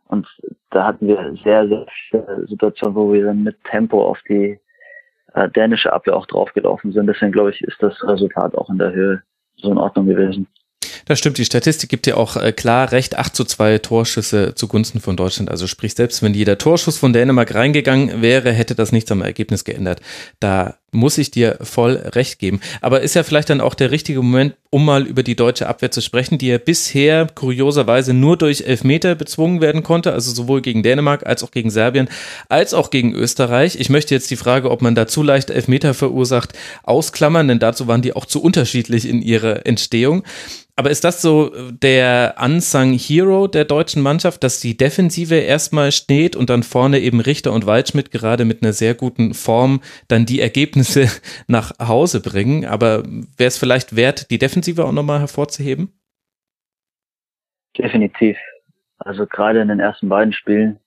[0.08, 0.28] Und
[0.70, 4.60] da hatten wir sehr, sehr viele Situationen, wo wir dann mit Tempo auf die
[5.38, 7.08] äh, dänische Abwehr auch draufgelaufen sind.
[7.08, 9.22] Deswegen glaube ich, ist das Resultat auch in der Höhe
[9.58, 10.48] so in Ordnung gewesen.
[11.08, 15.00] Das stimmt, die Statistik gibt ja auch äh, klar recht, 8 zu 2 Torschüsse zugunsten
[15.00, 15.50] von Deutschland.
[15.50, 19.64] Also sprich, selbst wenn jeder Torschuss von Dänemark reingegangen wäre, hätte das nichts am Ergebnis
[19.64, 20.02] geändert.
[20.42, 22.60] Da muss ich dir voll recht geben.
[22.82, 25.92] Aber ist ja vielleicht dann auch der richtige Moment, um mal über die deutsche Abwehr
[25.92, 30.84] zu sprechen, die ja bisher kurioserweise nur durch Elfmeter bezwungen werden konnte, also sowohl gegen
[30.84, 32.10] Dänemark als auch gegen Serbien,
[32.50, 33.80] als auch gegen Österreich.
[33.80, 37.88] Ich möchte jetzt die Frage, ob man da zu leicht Elfmeter verursacht, ausklammern, denn dazu
[37.88, 40.24] waren die auch zu unterschiedlich in ihrer Entstehung.
[40.80, 46.36] Aber ist das so der unsung Hero der deutschen Mannschaft, dass die Defensive erstmal steht
[46.36, 50.40] und dann vorne eben Richter und Waldschmidt gerade mit einer sehr guten Form dann die
[50.40, 51.08] Ergebnisse
[51.48, 52.66] nach Hause bringen?
[52.66, 56.00] Aber wäre es vielleicht wert, die Defensive auch nochmal hervorzuheben?
[57.76, 58.38] Definitiv.
[59.00, 60.80] Also gerade in den ersten beiden Spielen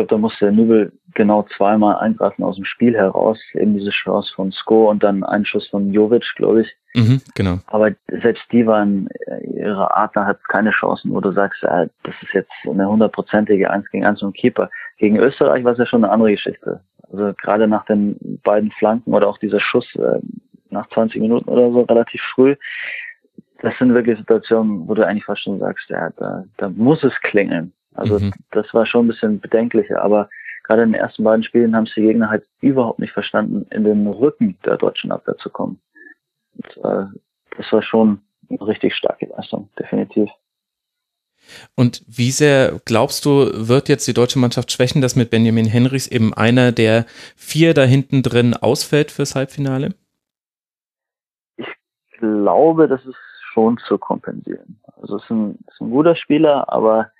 [0.00, 3.38] glaube, da musste Nübel genau zweimal eingreifen aus dem Spiel heraus.
[3.54, 6.68] Eben diese Chance von Sko und dann ein Schuss von Jovic, glaube ich.
[6.94, 7.58] Mhm, genau.
[7.66, 12.14] Aber selbst die waren, äh, ihre Adler hat keine Chancen, wo du sagst, äh, das
[12.22, 14.70] ist jetzt eine hundertprozentige Eins gegen Eins und Keeper.
[14.98, 16.80] Gegen Österreich war es ja schon eine andere Geschichte.
[17.12, 20.20] Also gerade nach den beiden Flanken oder auch dieser Schuss äh,
[20.70, 22.56] nach 20 Minuten oder so relativ früh,
[23.60, 27.12] das sind wirklich Situationen, wo du eigentlich fast schon sagst, ja, da, da muss es
[27.20, 27.72] klingeln.
[28.00, 28.32] Also mhm.
[28.50, 30.30] das war schon ein bisschen bedenklicher, aber
[30.64, 33.84] gerade in den ersten beiden Spielen haben es die Gegner halt überhaupt nicht verstanden, in
[33.84, 35.80] den Rücken der deutschen Abwehr zu kommen.
[36.56, 37.06] Und, äh,
[37.56, 40.30] das war schon eine richtig starke Leistung, definitiv.
[41.74, 46.06] Und wie sehr glaubst du, wird jetzt die deutsche Mannschaft schwächen, dass mit Benjamin Henrichs
[46.06, 49.94] eben einer der vier da hinten drin ausfällt fürs Halbfinale?
[51.56, 51.66] Ich
[52.18, 53.16] glaube, das ist
[53.52, 54.80] schon zu kompensieren.
[55.00, 57.10] Also es ist ein, ist ein guter Spieler, aber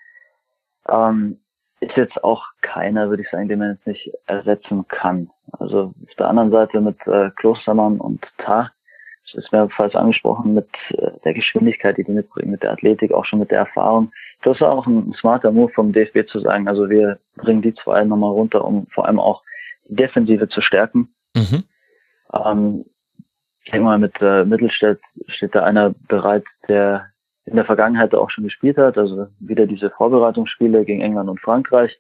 [0.91, 1.39] ähm,
[1.81, 5.31] ist jetzt auch keiner, würde ich sagen, den man jetzt nicht ersetzen kann.
[5.53, 8.71] Also auf der anderen Seite mit äh, Klostermann und Tah,
[9.25, 13.25] das ist mehrfach angesprochen, mit äh, der Geschwindigkeit, die die mitbringen, mit der Athletik, auch
[13.25, 14.13] schon mit der Erfahrung.
[14.43, 18.05] Das war auch ein smarter Move vom DFB zu sagen, also wir bringen die zwei
[18.05, 19.43] nochmal runter, um vor allem auch
[19.89, 21.15] die Defensive zu stärken.
[21.35, 21.65] Mhm.
[22.35, 22.85] Ähm,
[23.65, 27.07] ich denke mal, mit äh, Mittelstädt steht da einer bereit, der
[27.51, 28.97] in der Vergangenheit auch schon gespielt hat.
[28.97, 31.99] Also wieder diese Vorbereitungsspiele gegen England und Frankreich.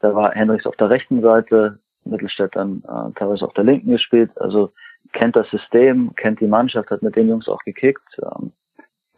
[0.00, 4.30] Da war Henrichs auf der rechten Seite, Mittelstädt dann äh, teilweise auf der linken gespielt.
[4.36, 4.72] Also
[5.12, 8.52] kennt das System, kennt die Mannschaft, hat mit den Jungs auch gekickt, ähm,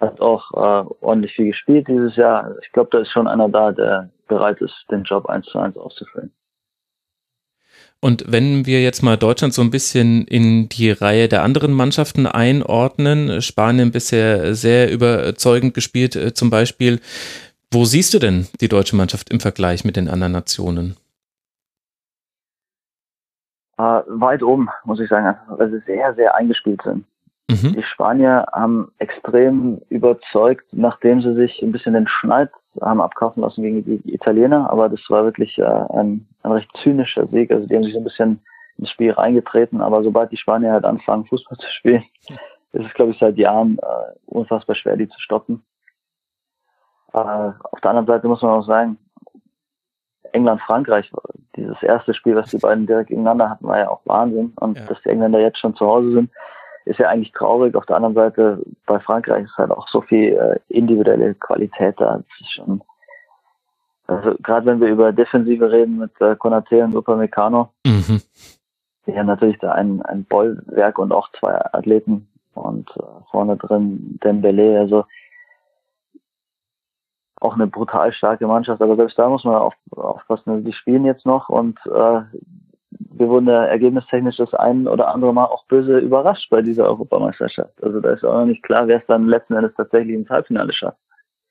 [0.01, 2.55] hat auch äh, ordentlich viel gespielt dieses Jahr.
[2.63, 5.77] Ich glaube, da ist schon einer da, der bereit ist, den Job eins zu eins
[5.77, 6.33] auszufüllen.
[8.05, 12.27] Und wenn wir jetzt mal Deutschland so ein bisschen in die Reihe der anderen Mannschaften
[12.27, 17.01] einordnen, Spanien bisher sehr überzeugend gespielt äh, zum Beispiel.
[17.73, 20.99] Wo siehst du denn die deutsche Mannschaft im Vergleich mit den anderen Nationen?
[23.79, 27.07] Äh, weit oben, muss ich sagen, weil sie sehr, sehr eingespielt sind.
[27.49, 27.73] Mhm.
[27.73, 33.63] Die Spanier haben extrem überzeugt, nachdem sie sich ein bisschen den Schneid haben abkaufen lassen
[33.63, 37.51] gegen die Italiener, aber das war wirklich äh, ein, ein recht zynischer Sieg.
[37.51, 38.41] Also die haben sich so ein bisschen
[38.79, 42.05] ins Spiel reingetreten, aber sobald die Spanier halt anfangen, Fußball zu spielen,
[42.73, 45.65] ist es, glaube ich, seit Jahren äh, unfassbar schwer, die zu stoppen.
[47.13, 48.99] Äh, auf der anderen Seite muss man auch sagen,
[50.33, 51.13] England-Frankreich,
[51.55, 54.53] dieses erste Spiel, was die beiden direkt gegeneinander hatten, war ja auch Wahnsinn.
[54.57, 54.87] Und ja.
[54.87, 56.31] dass die Engländer jetzt schon zu Hause sind,
[56.85, 57.75] ist ja eigentlich traurig.
[57.75, 62.19] Auf der anderen Seite, bei Frankreich ist halt auch so viel äh, individuelle Qualität da.
[62.19, 62.83] Das ist schon,
[64.07, 68.21] also gerade wenn wir über Defensive reden mit äh, Konate und Upamecano, mhm.
[69.07, 74.19] die haben natürlich da ein, ein Bollwerk und auch zwei Athleten und äh, vorne drin
[74.23, 75.05] Dembele, also
[77.41, 80.65] auch eine brutal starke Mannschaft, aber selbst da muss man auf, aufpassen.
[80.65, 82.21] Die spielen jetzt noch und äh,
[82.99, 87.83] wir wurden ja ergebnistechnisch das ein oder andere Mal auch böse überrascht bei dieser Europameisterschaft.
[87.83, 90.73] Also da ist auch noch nicht klar, wer es dann letzten Endes tatsächlich ins Halbfinale
[90.73, 90.99] schafft.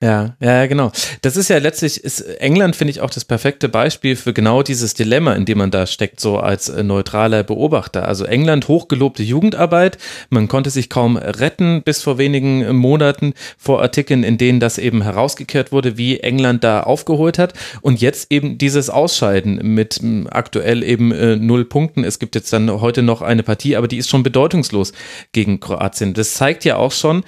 [0.04, 0.92] Ja, ja, genau.
[1.22, 4.96] Das ist ja letztlich, ist England, finde ich, auch das perfekte Beispiel für genau dieses
[4.96, 8.06] Dilemma, in dem man da steckt, so als äh, neutraler Beobachter.
[8.06, 9.98] Also England hochgelobte Jugendarbeit,
[10.30, 15.04] man konnte sich kaum retten bis vor wenigen Monaten vor Artikeln, in denen das eben
[15.04, 17.54] herausgekehrt wurde, wie England da aufgeholt hat.
[17.80, 22.04] Und jetzt eben dieses Ausscheiden mit aktuell eben äh, null Punkten.
[22.04, 24.92] Es gibt jetzt dann heute noch eine Partie, aber die ist schon bedeutungslos
[25.32, 26.14] gegen Kroatien.
[26.14, 27.24] Das zeigt ja auch schon,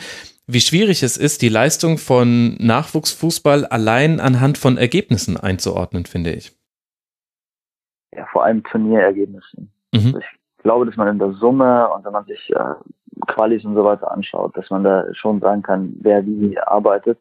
[0.48, 6.56] wie schwierig es ist, die Leistung von Nachwuchsfußball allein anhand von Ergebnissen einzuordnen, finde ich.
[8.14, 9.72] Ja, vor allem Turnierergebnissen.
[9.92, 10.00] Mhm.
[10.00, 12.74] Also ich glaube, dass man in der Summe und wenn man sich äh,
[13.28, 17.20] Qualis und so weiter anschaut, dass man da schon sagen kann, wer wie arbeitet.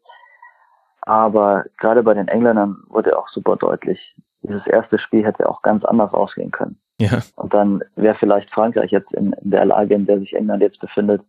[1.01, 5.83] Aber gerade bei den Engländern wurde auch super deutlich, dieses erste Spiel hätte auch ganz
[5.85, 6.77] anders ausgehen können.
[6.99, 7.19] Ja.
[7.35, 10.79] Und dann wäre vielleicht Frankreich jetzt in, in der Lage, in der sich England jetzt
[10.79, 11.21] befindet,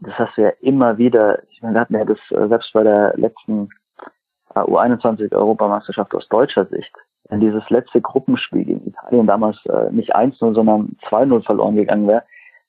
[0.00, 2.82] das hast du ja immer wieder, ich meine, wir hatten ja das äh, selbst bei
[2.82, 3.68] der letzten
[4.54, 6.92] äh, U21 Europameisterschaft aus deutscher Sicht,
[7.28, 12.24] wenn dieses letzte Gruppenspiel gegen Italien damals äh, nicht 1-0, sondern 2-0 verloren gegangen wäre,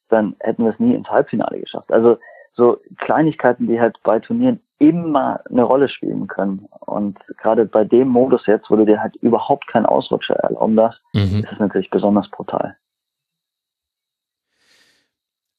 [0.09, 1.91] dann hätten wir es nie ins Halbfinale geschafft.
[1.91, 2.17] Also
[2.53, 6.67] so Kleinigkeiten, die halt bei Turnieren immer eine Rolle spielen können.
[6.81, 11.01] Und gerade bei dem Modus jetzt, wo du dir halt überhaupt keinen Ausrutscher erlauben darfst,
[11.13, 11.43] mhm.
[11.43, 12.75] ist es natürlich besonders brutal.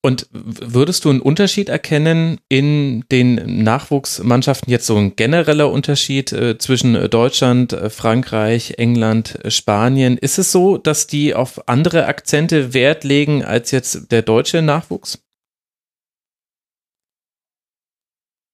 [0.05, 6.59] Und würdest du einen Unterschied erkennen in den Nachwuchsmannschaften, jetzt so ein genereller Unterschied äh,
[6.59, 10.19] zwischen Deutschland, äh, Frankreich, England, äh, Spanien?
[10.19, 15.25] Ist es so, dass die auf andere Akzente Wert legen als jetzt der deutsche Nachwuchs?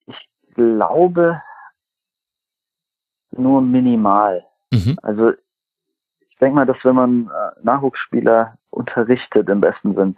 [0.06, 1.40] Ich glaube
[3.30, 4.44] nur minimal.
[4.70, 4.98] Mhm.
[5.02, 7.30] Also ich denke mal, dass wenn man
[7.62, 10.16] Nachwuchsspieler unterrichtet im besten Sinn,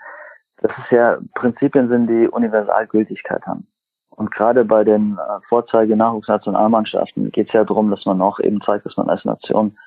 [0.61, 3.67] dass es ja Prinzipien sind, die Universalgültigkeit haben.
[4.11, 8.85] Und gerade bei den äh, Vorzeige-Nachwuchsnationalmannschaften geht es ja darum, dass man auch eben zeigt,
[8.85, 9.79] dass man als Nation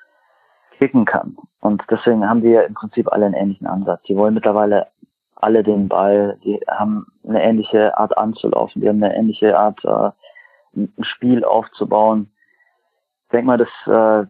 [0.78, 1.36] kicken kann.
[1.60, 4.02] Und deswegen haben die ja im Prinzip alle einen ähnlichen Ansatz.
[4.08, 4.88] Die wollen mittlerweile
[5.36, 10.10] alle den Ball, die haben eine ähnliche Art anzulaufen, die haben eine ähnliche Art, äh,
[10.76, 12.32] ein Spiel aufzubauen.
[13.24, 14.26] Ich denke mal, dass, äh,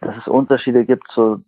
[0.00, 1.40] dass es Unterschiede gibt, so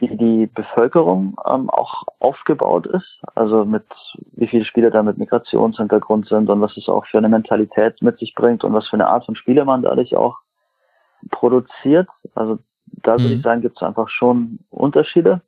[0.00, 3.84] wie die Bevölkerung ähm, auch aufgebaut ist, also mit
[4.32, 8.18] wie viele Spieler da mit Migrationshintergrund sind und was es auch für eine Mentalität mit
[8.18, 10.38] sich bringt und was für eine Art von Spieler man dadurch auch
[11.30, 12.08] produziert.
[12.34, 12.58] Also
[13.02, 13.44] da würde ich Mhm.
[13.44, 15.42] sagen, gibt es einfach schon Unterschiede.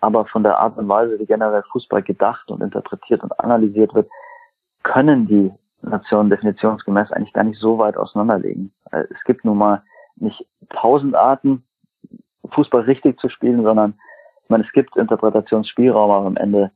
[0.00, 4.08] Aber von der Art und Weise, wie generell Fußball gedacht und interpretiert und analysiert wird,
[4.82, 8.72] können die Nationen definitionsgemäß eigentlich gar nicht so weit auseinanderlegen.
[8.92, 9.82] Äh, Es gibt nun mal
[10.16, 11.64] nicht tausend Arten,
[12.48, 13.94] Fußball richtig zu spielen, sondern
[14.42, 16.72] ich meine, es gibt Interpretationsspielraum, aber am Ende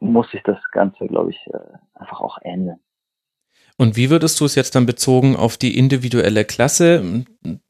[0.00, 1.58] muss sich das Ganze, glaube ich, äh,
[1.94, 2.80] einfach auch ändern.
[3.76, 7.24] Und wie würdest du es jetzt dann bezogen auf die individuelle Klasse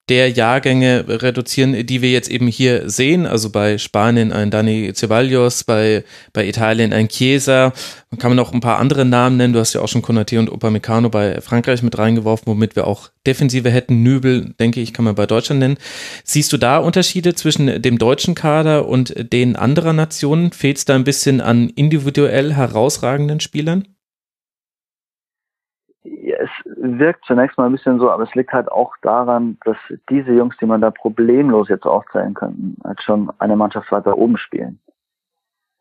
[0.09, 3.26] der Jahrgänge reduzieren, die wir jetzt eben hier sehen?
[3.26, 7.72] Also bei Spanien ein Dani Ceballos, bei, bei Italien ein Chiesa.
[8.11, 9.52] Man kann man auch ein paar andere Namen nennen.
[9.52, 13.11] Du hast ja auch schon Konate und Upamecano bei Frankreich mit reingeworfen, womit wir auch
[13.26, 14.02] Defensive hätten.
[14.02, 15.78] Nübel, denke ich, kann man bei Deutschland nennen.
[16.24, 20.52] Siehst du da Unterschiede zwischen dem deutschen Kader und den anderer Nationen?
[20.52, 23.86] Fehlt es da ein bisschen an individuell herausragenden Spielern?
[26.04, 29.76] Es wirkt zunächst mal ein bisschen so, aber es liegt halt auch daran, dass
[30.11, 34.37] diese Jungs, die man da problemlos jetzt aufzählen könnten, halt schon eine Mannschaft weiter oben
[34.37, 34.79] spielen.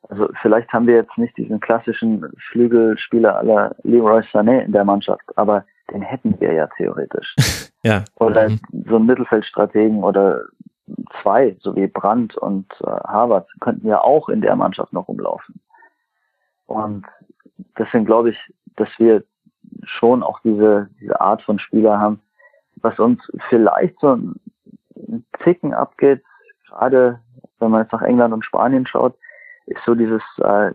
[0.10, 5.26] Also vielleicht haben wir jetzt nicht diesen klassischen Flügelspieler aller Leroy Sané in der Mannschaft,
[5.36, 7.36] aber den hätten wir ja theoretisch.
[7.84, 8.04] Ja.
[8.16, 8.60] Oder Mhm.
[8.90, 10.42] so einen Mittelfeldstrategen oder
[11.22, 15.62] zwei, so wie Brandt und äh, Harvard, könnten ja auch in der Mannschaft noch rumlaufen.
[16.66, 17.06] Und
[17.78, 18.38] deswegen glaube ich,
[18.76, 19.24] dass wir
[19.84, 22.20] schon auch diese, diese Art von Spieler haben,
[22.82, 24.36] was uns vielleicht so ein
[25.44, 26.24] Ticken abgeht,
[26.68, 27.20] gerade
[27.60, 29.16] wenn man jetzt nach England und Spanien schaut,
[29.66, 30.72] ist so dieses äh,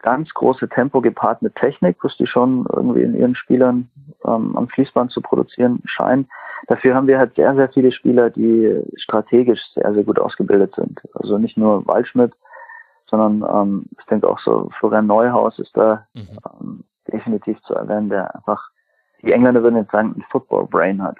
[0.00, 3.88] ganz große Tempo gepaart mit Technik, was die schon irgendwie in ihren Spielern
[4.24, 6.28] ähm, am Fließband zu produzieren scheinen.
[6.66, 11.00] Dafür haben wir halt sehr, sehr viele Spieler, die strategisch sehr, sehr gut ausgebildet sind.
[11.14, 12.32] Also nicht nur Waldschmidt,
[13.06, 16.38] sondern ähm, ich denke auch so Florian Neuhaus ist da Mhm.
[16.60, 16.84] ähm,
[17.14, 18.70] definitiv zu erwähnen, der einfach,
[19.22, 21.16] die Engländer würden jetzt sagen, ein Football Brain hat.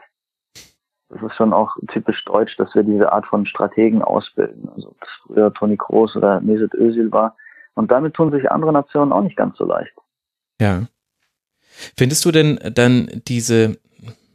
[1.08, 4.68] Das ist schon auch typisch deutsch, dass wir diese Art von Strategen ausbilden.
[4.74, 7.36] Also ob das früher Toni Kroos oder Mesut Özil war.
[7.74, 9.94] Und damit tun sich andere Nationen auch nicht ganz so leicht.
[10.60, 10.82] Ja.
[11.96, 13.78] Findest du denn dann diese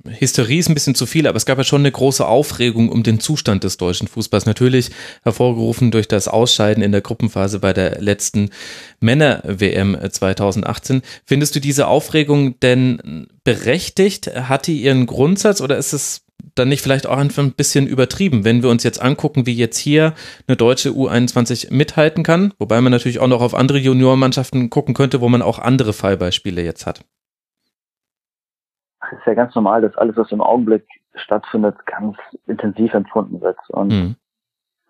[0.07, 3.03] Hysterie ist ein bisschen zu viel, aber es gab ja schon eine große Aufregung um
[3.03, 4.45] den Zustand des deutschen Fußballs.
[4.45, 4.91] Natürlich
[5.23, 8.49] hervorgerufen durch das Ausscheiden in der Gruppenphase bei der letzten
[9.01, 11.01] Männer-WM 2018.
[11.25, 14.27] Findest du diese Aufregung denn berechtigt?
[14.33, 16.21] Hat die ihren Grundsatz oder ist es
[16.55, 19.77] dann nicht vielleicht auch einfach ein bisschen übertrieben, wenn wir uns jetzt angucken, wie jetzt
[19.77, 20.13] hier
[20.47, 25.21] eine deutsche U21 mithalten kann, wobei man natürlich auch noch auf andere Juniormannschaften gucken könnte,
[25.21, 27.01] wo man auch andere Fallbeispiele jetzt hat.
[29.11, 30.85] Es ist ja ganz normal, dass alles, was im Augenblick
[31.15, 33.57] stattfindet, ganz intensiv empfunden wird.
[33.69, 34.15] Und Mhm.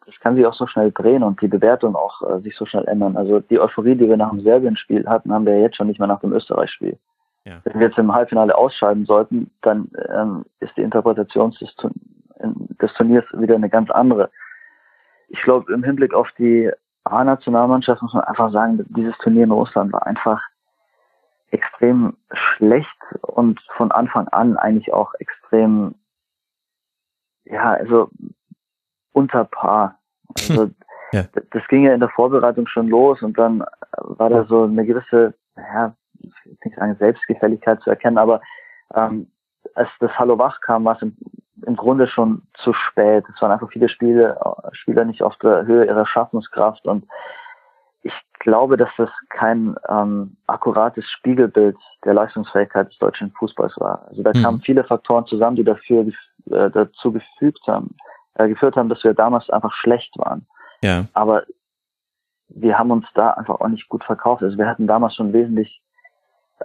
[0.06, 2.88] das kann sich auch so schnell drehen und die Bewertung auch äh, sich so schnell
[2.88, 3.16] ändern.
[3.16, 6.00] Also die Euphorie, die wir nach dem Serbien-Spiel hatten, haben wir ja jetzt schon nicht
[6.00, 6.98] mehr nach dem Österreich-Spiel.
[7.46, 7.62] Ja.
[7.64, 11.94] Wenn wir jetzt im Halbfinale ausscheiden sollten, dann ähm, ist die Interpretation des, Turn
[12.82, 14.30] des Turniers wieder eine ganz andere.
[15.30, 16.72] Ich glaube, im Hinblick auf die
[17.06, 20.42] A-Nationalmannschaft muss man einfach sagen, dieses Turnier in Russland war einfach
[21.52, 25.96] extrem schlecht und von Anfang an eigentlich auch extrem,
[27.46, 28.10] ja, also
[29.14, 30.00] unter Paar.
[30.38, 30.70] Also
[31.12, 31.24] Ja.
[31.24, 33.64] d- das ging ja in der Vorbereitung schon los und dann
[33.98, 38.42] war da so eine gewisse, ja, ich will nicht sagen Selbstgefälligkeit zu erkennen, aber
[38.94, 39.32] ähm,
[39.74, 41.18] als das Hallo Wach kam, war es im,
[41.66, 43.26] im Grunde schon zu spät.
[43.34, 44.40] Es waren einfach viele Spiele,
[44.72, 47.08] Spieler nicht auf der Höhe ihrer Schaffenskraft und
[48.40, 54.08] glaube, dass das kein ähm, akkurates Spiegelbild der Leistungsfähigkeit des deutschen Fußballs war.
[54.08, 54.44] Also da Mhm.
[54.44, 56.08] kamen viele Faktoren zusammen, die dafür
[56.50, 57.96] äh, dazu gefügt haben,
[58.36, 60.46] äh, geführt haben, dass wir damals einfach schlecht waren.
[60.82, 61.06] Ja.
[61.14, 61.44] Aber
[62.50, 64.42] wir haben uns da einfach auch nicht gut verkauft.
[64.42, 65.82] Also wir hatten damals schon wesentlich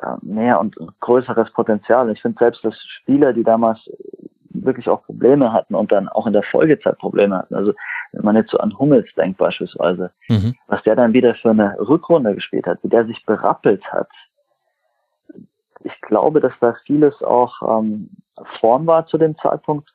[0.01, 2.11] äh, mehr und größeres Potenzial.
[2.11, 3.79] Ich finde selbst, dass Spieler, die damals
[4.55, 7.55] wirklich auch Probleme hatten und dann auch in der Folgezeit Probleme hatten.
[7.55, 7.73] Also
[8.13, 10.55] wenn man jetzt so an Hummels denkt beispielsweise, Mhm.
[10.69, 14.09] was der dann wieder für eine Rückrunde gespielt hat, wie der sich berappelt hat.
[15.83, 18.11] Ich glaube, dass da vieles auch ähm,
[18.61, 19.93] Form war zu dem Zeitpunkt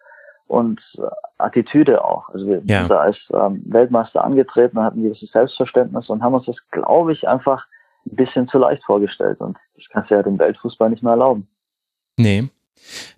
[0.47, 1.01] und äh,
[1.38, 2.30] Attitüde auch.
[2.30, 2.80] Also wir Ja.
[2.80, 6.57] sind da als ähm, Weltmeister angetreten und hatten ein gewisses Selbstverständnis und haben uns das,
[6.72, 7.66] glaube ich, einfach
[8.05, 9.39] ein bisschen zu leicht vorgestellt.
[9.39, 11.47] Und das kannst du ja dem Weltfußball nicht mehr erlauben.
[12.18, 12.49] Nee.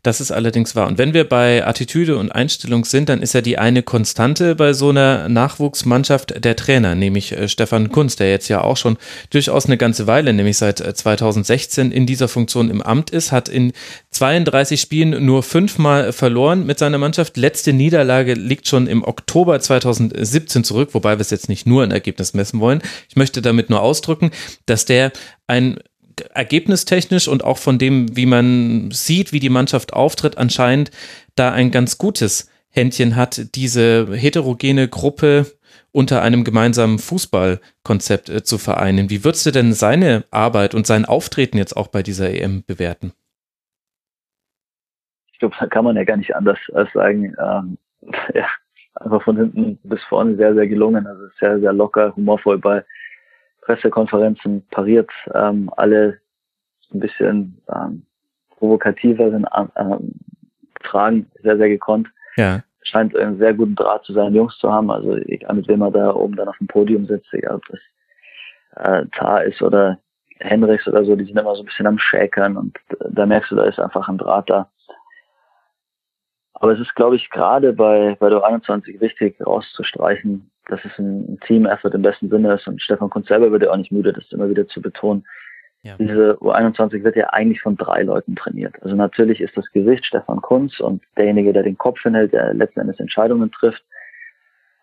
[0.03, 0.87] Das ist allerdings wahr.
[0.87, 4.73] Und wenn wir bei Attitüde und Einstellung sind, dann ist ja die eine Konstante bei
[4.73, 8.97] so einer Nachwuchsmannschaft der Trainer, nämlich äh, Stefan Kunz, der jetzt ja auch schon
[9.29, 13.47] durchaus eine ganze Weile, nämlich seit 2016 äh, in dieser Funktion im Amt ist, hat
[13.47, 13.73] in
[14.09, 17.37] 32 Spielen nur fünfmal verloren mit seiner Mannschaft.
[17.37, 21.91] Letzte Niederlage liegt schon im Oktober 2017 zurück, wobei wir es jetzt nicht nur ein
[21.91, 22.81] Ergebnis messen wollen.
[23.09, 24.31] Ich möchte damit nur ausdrücken,
[24.65, 25.11] dass der
[25.47, 25.79] ein
[26.33, 30.91] ergebnistechnisch und auch von dem, wie man sieht, wie die Mannschaft auftritt, anscheinend
[31.35, 35.45] da ein ganz gutes Händchen hat, diese heterogene Gruppe
[35.91, 39.09] unter einem gemeinsamen Fußballkonzept äh, zu vereinen.
[39.09, 43.11] Wie würdest du denn seine Arbeit und sein Auftreten jetzt auch bei dieser EM bewerten?
[45.33, 47.77] Ich glaube, da kann man ja gar nicht anders als sagen, ähm,
[48.33, 48.47] ja,
[48.95, 51.07] einfach von hinten bis vorne sehr, sehr gelungen.
[51.07, 52.83] Also sehr, sehr locker, humorvoll bei
[53.61, 56.19] Pressekonferenzen pariert, ähm, alle
[56.93, 58.05] ein bisschen ähm,
[58.57, 59.45] provokativeren
[59.75, 60.13] ähm,
[60.83, 62.07] Fragen, sehr, sehr gekonnt.
[62.35, 62.63] Ja.
[62.83, 64.89] Scheint einen sehr guten Draht zu seinen Jungs zu haben.
[64.89, 67.79] Also egal mit wem er da oben dann auf dem Podium sitzt, egal ob das
[68.77, 69.99] äh, Tar ist oder
[70.39, 72.77] Henrichs oder so, die sind immer so ein bisschen am Schäkern und
[73.09, 74.69] da merkst du, da ist einfach ein Draht da.
[76.53, 81.39] Aber es ist, glaube ich, gerade bei, bei der 21 wichtig rauszustreichen, dass es ein
[81.45, 82.67] Team-Effort im besten Sinne ist.
[82.67, 85.25] Und Stefan Kunz selber wird ja auch nicht müde, das immer wieder zu betonen.
[85.83, 85.95] Ja.
[85.97, 88.75] Diese U21 wird ja eigentlich von drei Leuten trainiert.
[88.81, 92.81] Also natürlich ist das Gesicht Stefan Kunz und derjenige, der den Kopf hinhält, der letzten
[92.81, 93.83] Endes Entscheidungen trifft.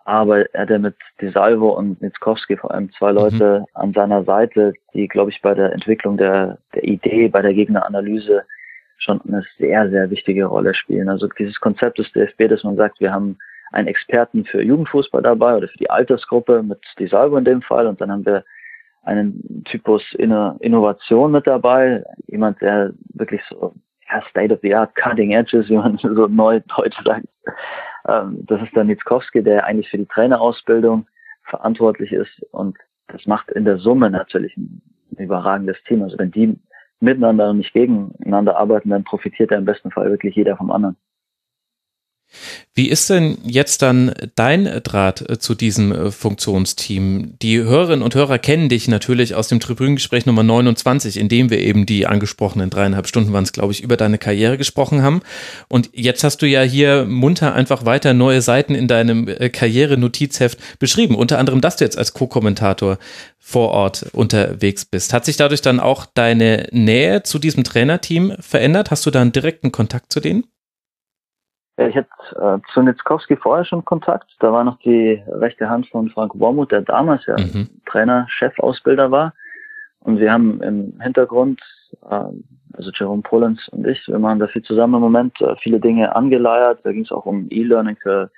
[0.05, 3.19] Aber er hat ja mit DeSalvo und Nitzkowski vor allem zwei mhm.
[3.19, 3.67] Leute mhm.
[3.75, 8.43] an seiner Seite, die, glaube ich, bei der Entwicklung der, der Idee, bei der Gegneranalyse
[8.97, 11.09] schon eine sehr, sehr wichtige Rolle spielen.
[11.09, 13.39] Also dieses Konzept des DFB, dass man sagt, wir haben
[13.73, 18.01] einen Experten für Jugendfußball dabei oder für die Altersgruppe mit DeSalvo in dem Fall und
[18.01, 18.45] dann haben wir
[19.03, 23.75] einen Typus Innovation mit dabei, jemand, der wirklich so
[24.11, 27.27] ja, State of the Art, Cutting Edges, wie man so neu heute sagt.
[28.09, 31.07] Ähm, das ist dann Nitzkowski, der eigentlich für die Trainerausbildung
[31.45, 32.77] verantwortlich ist und
[33.09, 34.83] das macht in der Summe natürlich ein
[35.17, 36.03] überragendes Team.
[36.03, 36.59] Also wenn die
[37.01, 40.97] miteinander und nicht gegeneinander arbeiten, dann profitiert er im besten Fall wirklich jeder vom anderen.
[42.75, 47.35] Wie ist denn jetzt dann dein Draht äh, zu diesem äh, Funktionsteam?
[47.43, 51.59] Die Hörerinnen und Hörer kennen dich natürlich aus dem Tribünengespräch Nummer 29, in dem wir
[51.59, 55.23] eben die angesprochenen dreieinhalb Stunden waren es, glaube ich, über deine Karriere gesprochen haben.
[55.69, 60.79] Und jetzt hast du ja hier munter einfach weiter neue Seiten in deinem äh, Karriere-Notizheft
[60.79, 61.17] beschrieben.
[61.17, 62.99] Unter anderem, dass du jetzt als Co-Kommentator
[63.39, 65.13] vor Ort unterwegs bist.
[65.13, 68.91] Hat sich dadurch dann auch deine Nähe zu diesem Trainerteam verändert?
[68.91, 70.45] Hast du da einen direkten Kontakt zu denen?
[71.79, 74.27] Ja, ich hatte äh, zu Nitzkowski vorher schon Kontakt.
[74.41, 77.69] Da war noch die rechte Hand von Frank Wormuth, der damals ja mhm.
[77.87, 79.33] Trainer, Chef, Ausbilder war.
[80.01, 81.61] Und wir haben im Hintergrund,
[82.11, 82.25] äh,
[82.73, 86.17] also Jerome Polenz und ich, wir machen da viel zusammen im Moment, äh, viele Dinge
[86.17, 86.81] angeleiert.
[86.83, 88.31] Da ging es auch um E-Learning für,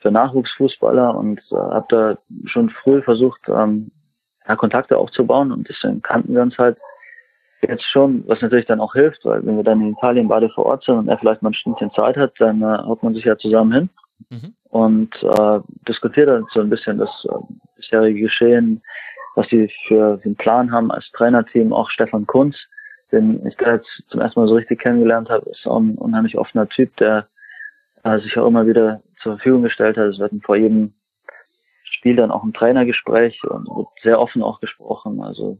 [0.00, 3.92] für Nachwuchsfußballer und äh, habe da schon früh versucht, ähm,
[4.48, 6.78] ja, Kontakte aufzubauen und deswegen kannten wir uns halt
[7.62, 10.66] jetzt schon, was natürlich dann auch hilft, weil wenn wir dann in Italien beide vor
[10.66, 13.24] Ort sind und er vielleicht mal ein Stündchen Zeit hat, dann äh, haut man sich
[13.24, 13.90] ja zusammen hin
[14.30, 14.54] mhm.
[14.70, 17.34] und äh, diskutiert dann so ein bisschen das äh,
[17.76, 18.82] bisherige Geschehen,
[19.34, 22.56] was sie für den Plan haben als Trainerteam, auch Stefan Kunz,
[23.12, 26.36] den ich da jetzt zum ersten Mal so richtig kennengelernt habe, ist auch ein unheimlich
[26.36, 27.28] offener Typ, der
[28.02, 30.06] äh, sich auch immer wieder zur Verfügung gestellt hat.
[30.06, 30.94] Es wird vor jedem
[31.84, 35.20] Spiel dann auch ein Trainergespräch und wird sehr offen auch gesprochen.
[35.22, 35.58] Also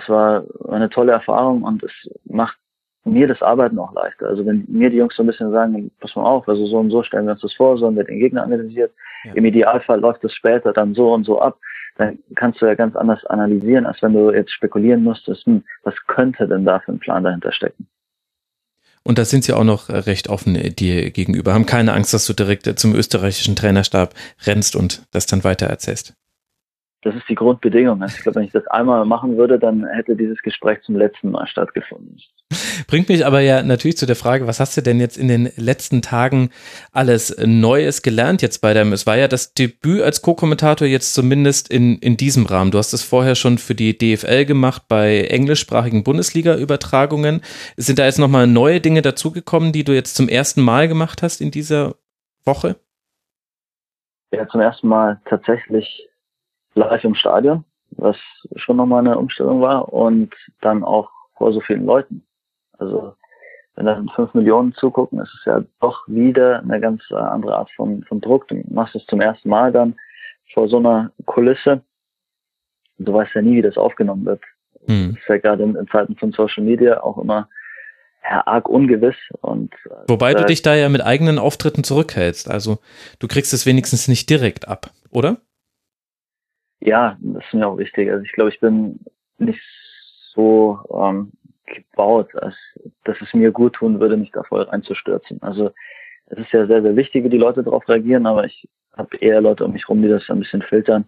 [0.00, 1.92] es war eine tolle Erfahrung und es
[2.24, 2.56] macht
[3.04, 4.26] mir das Arbeiten auch leichter.
[4.26, 6.90] Also wenn mir die Jungs so ein bisschen sagen, pass mal auf, also so und
[6.90, 8.92] so stellen wir uns das vor, so und wird den Gegner analysiert.
[9.24, 9.32] Ja.
[9.34, 11.58] Im Idealfall läuft es später dann so und so ab.
[11.96, 15.94] Dann kannst du ja ganz anders analysieren, als wenn du jetzt spekulieren musstest, hm, was
[16.06, 17.88] könnte denn da für ein Plan dahinter stecken.
[19.02, 22.34] Und da sind sie auch noch recht offen dir gegenüber, haben keine Angst, dass du
[22.34, 24.14] direkt zum österreichischen Trainerstab
[24.46, 26.14] rennst und das dann weiter erzählst.
[27.02, 28.02] Das ist die Grundbedingung.
[28.02, 31.30] Also ich glaube, wenn ich das einmal machen würde, dann hätte dieses Gespräch zum letzten
[31.30, 32.16] Mal stattgefunden.
[32.88, 35.50] Bringt mich aber ja natürlich zu der Frage, was hast du denn jetzt in den
[35.56, 36.50] letzten Tagen
[36.92, 41.70] alles Neues gelernt jetzt bei deinem, es war ja das Debüt als Co-Kommentator jetzt zumindest
[41.70, 42.72] in, in diesem Rahmen.
[42.72, 47.42] Du hast es vorher schon für die DFL gemacht bei englischsprachigen Bundesliga-Übertragungen.
[47.76, 51.40] Sind da jetzt nochmal neue Dinge dazugekommen, die du jetzt zum ersten Mal gemacht hast
[51.40, 51.94] in dieser
[52.44, 52.76] Woche?
[54.32, 56.08] Ja, zum ersten Mal tatsächlich
[56.78, 58.16] live im Stadion, was
[58.56, 62.24] schon nochmal eine Umstellung war und dann auch vor so vielen Leuten.
[62.78, 63.14] Also
[63.74, 67.70] wenn dann fünf Millionen zugucken, ist es ja doch wieder eine ganz äh, andere Art
[67.76, 68.48] von, von Druck.
[68.48, 69.96] Du machst es zum ersten Mal dann
[70.52, 71.82] vor so einer Kulisse.
[72.98, 74.42] Du weißt ja nie, wie das aufgenommen wird.
[74.88, 75.10] Mhm.
[75.12, 77.48] Das ist ja gerade in, in, Zeiten von Social Media auch immer
[78.28, 79.14] ja, arg ungewiss.
[79.42, 79.72] Und,
[80.08, 82.50] Wobei äh, du dich da ja mit eigenen Auftritten zurückhältst.
[82.50, 82.78] Also
[83.20, 85.36] du kriegst es wenigstens nicht direkt ab, oder?
[86.80, 88.10] Ja, das ist mir auch wichtig.
[88.10, 89.00] Also ich glaube, ich bin
[89.38, 89.60] nicht
[90.34, 91.32] so ähm,
[91.66, 92.54] gebaut, als
[93.04, 95.42] dass es mir gut tun würde, mich da voll reinzustürzen.
[95.42, 95.70] Also
[96.26, 99.40] es ist ja sehr, sehr wichtig, wie die Leute darauf reagieren, aber ich habe eher
[99.40, 101.04] Leute um mich rum, die das ein bisschen filtern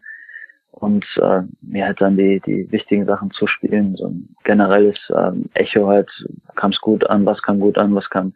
[0.73, 3.97] und äh, mir halt dann die, die wichtigen Sachen zu spielen.
[3.97, 6.11] So ein generelles ähm, Echo halt,
[6.57, 8.35] kam es gut an, was kam gut an, was kam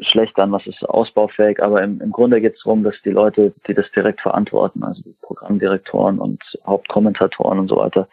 [0.00, 3.52] schlecht an, was ist ausbaufähig, aber im, im Grunde geht es darum, dass die Leute,
[3.66, 8.08] die das direkt verantworten, also die Programmdirektoren und Hauptkommentatoren und so weiter,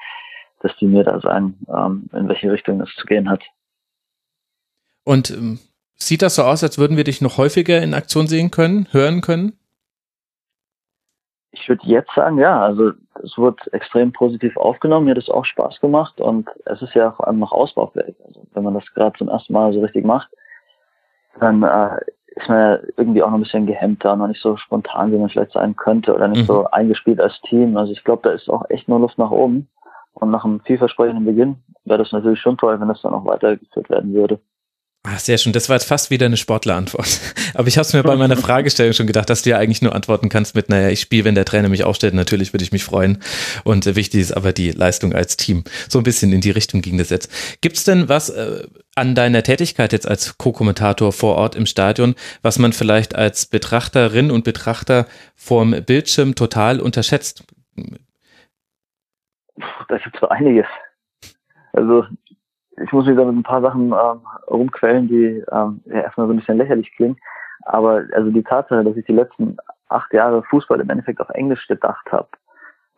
[0.61, 3.43] dass die mir da sagen, ähm, in welche Richtung es zu gehen hat.
[5.03, 5.59] Und ähm,
[5.95, 9.21] sieht das so aus, als würden wir dich noch häufiger in Aktion sehen können, hören
[9.21, 9.53] können?
[11.51, 12.93] Ich würde jetzt sagen, ja, also
[13.23, 17.11] es wird extrem positiv aufgenommen, mir hat es auch Spaß gemacht und es ist ja
[17.11, 18.15] vor allem noch ausbaufähig.
[18.25, 20.29] Also wenn man das gerade zum ersten Mal so richtig macht,
[21.39, 21.99] dann äh,
[22.35, 25.29] ist man ja irgendwie auch noch ein bisschen gehemmter, noch nicht so spontan, wie man
[25.29, 26.47] vielleicht sein könnte oder nicht mhm.
[26.47, 27.77] so eingespielt als Team.
[27.77, 29.67] Also ich glaube, da ist auch echt nur Luft nach oben.
[30.13, 33.89] Und nach einem vielversprechenden Beginn wäre das natürlich schon toll, wenn das dann auch weitergeführt
[33.89, 34.39] werden würde.
[35.05, 35.51] Ach, sehr schön.
[35.51, 37.19] Das war jetzt fast wieder eine Sportlerantwort.
[37.55, 39.93] Aber ich habe es mir bei meiner Fragestellung schon gedacht, dass du ja eigentlich nur
[39.93, 42.13] antworten kannst mit, naja, ich spiele, wenn der Trainer mich aufstellt.
[42.13, 43.21] Natürlich würde ich mich freuen.
[43.65, 45.65] Und äh, wichtig ist aber die Leistung als Team.
[45.89, 47.29] So ein bisschen in die Richtung ging das jetzt.
[47.59, 52.15] Gibt es denn was äh, an deiner Tätigkeit jetzt als Co-Kommentator vor Ort im Stadion,
[52.41, 57.43] was man vielleicht als Betrachterin und Betrachter vorm Bildschirm total unterschätzt?
[59.57, 60.67] Da gibt es so einiges.
[61.73, 62.05] Also
[62.81, 66.33] ich muss mich da mit ein paar Sachen ähm, rumquellen, die ähm, ja, erstmal so
[66.33, 67.17] ein bisschen lächerlich klingen.
[67.65, 69.57] Aber also die Tatsache, dass ich die letzten
[69.89, 72.27] acht Jahre Fußball im Endeffekt auf Englisch gedacht habe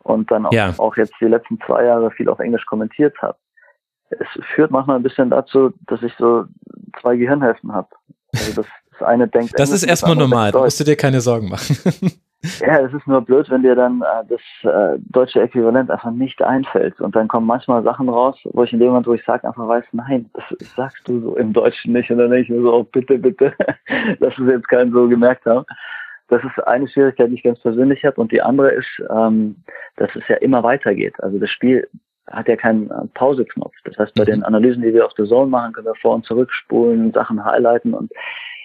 [0.02, 0.72] und dann auch, ja.
[0.78, 3.36] auch jetzt die letzten zwei Jahre viel auf Englisch kommentiert habe,
[4.10, 6.44] es führt manchmal ein bisschen dazu, dass ich so
[7.00, 7.88] zwei Gehirnhälften habe.
[8.32, 9.52] Also das, das eine denkt.
[9.54, 11.76] Das Englisch, ist erstmal normal, da musst du dir keine Sorgen machen.
[12.60, 16.42] Ja, es ist nur blöd, wenn dir dann äh, das äh, deutsche Äquivalent einfach nicht
[16.42, 17.00] einfällt.
[17.00, 19.66] Und dann kommen manchmal Sachen raus, wo ich in dem Moment, wo ich sage, einfach
[19.66, 20.44] weiß, nein, das
[20.74, 22.10] sagst du so im Deutschen nicht.
[22.10, 23.52] Und dann denke ich mir so, oh, bitte, bitte,
[24.20, 25.64] dass es jetzt keinen so gemerkt haben.
[26.28, 28.20] Das ist eine Schwierigkeit, die ich ganz persönlich habe.
[28.20, 29.56] Und die andere ist, ähm,
[29.96, 31.14] dass es ja immer weitergeht.
[31.22, 31.88] Also das Spiel
[32.30, 33.74] hat ja keinen äh, Pauseknopf.
[33.84, 34.26] Das heißt, bei mhm.
[34.26, 37.94] den Analysen, die wir auf der Zone machen, können wir vor und zurückspulen, Sachen highlighten
[37.94, 38.10] und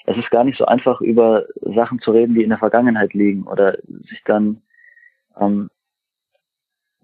[0.06, 3.44] es ist gar nicht so einfach, über Sachen zu reden, die in der Vergangenheit liegen
[3.44, 3.78] oder
[4.10, 4.62] sich dann
[5.40, 5.70] ähm,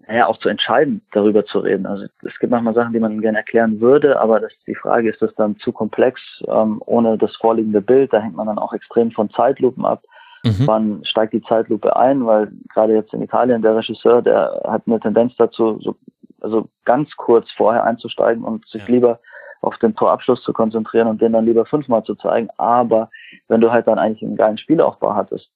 [0.08, 1.84] naja, auch zu entscheiden, darüber zu reden.
[1.84, 5.20] Also es gibt manchmal Sachen, die man gerne erklären würde, aber das, die Frage ist
[5.20, 8.12] das dann zu komplex ähm, ohne das vorliegende Bild.
[8.12, 10.02] Da hängt man dann auch extrem von Zeitlupen ab.
[10.44, 10.66] Mhm.
[10.66, 12.24] Wann steigt die Zeitlupe ein?
[12.24, 15.96] Weil gerade jetzt in Italien der Regisseur, der hat eine Tendenz dazu, so,
[16.40, 18.94] also ganz kurz vorher einzusteigen und sich ja.
[18.94, 19.20] lieber
[19.60, 22.48] auf den Torabschluss zu konzentrieren und den dann lieber fünfmal zu zeigen.
[22.56, 23.10] Aber
[23.48, 25.50] wenn du halt dann eigentlich einen geilen Spielaufbau hattest,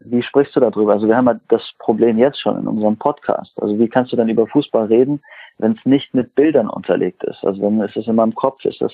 [0.00, 0.92] wie sprichst du darüber?
[0.92, 3.52] Also wir haben halt das Problem jetzt schon in unserem Podcast.
[3.60, 5.22] Also wie kannst du dann über Fußball reden,
[5.58, 7.44] wenn es nicht mit Bildern unterlegt ist?
[7.44, 8.92] Also wenn es ist in meinem Kopf, ist das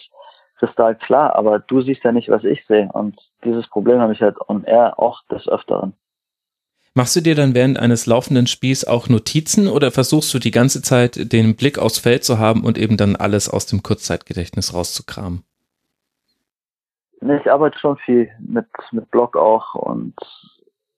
[0.58, 2.88] kristall klar, aber du siehst ja nicht, was ich sehe.
[2.92, 5.94] Und dieses Problem habe ich halt und er auch des Öfteren.
[6.98, 10.82] Machst du dir dann während eines laufenden Spiels auch Notizen oder versuchst du die ganze
[10.82, 15.44] Zeit den Blick aufs Feld zu haben und eben dann alles aus dem Kurzzeitgedächtnis rauszukramen?
[17.20, 20.16] Ich arbeite schon viel mit, mit Blog auch und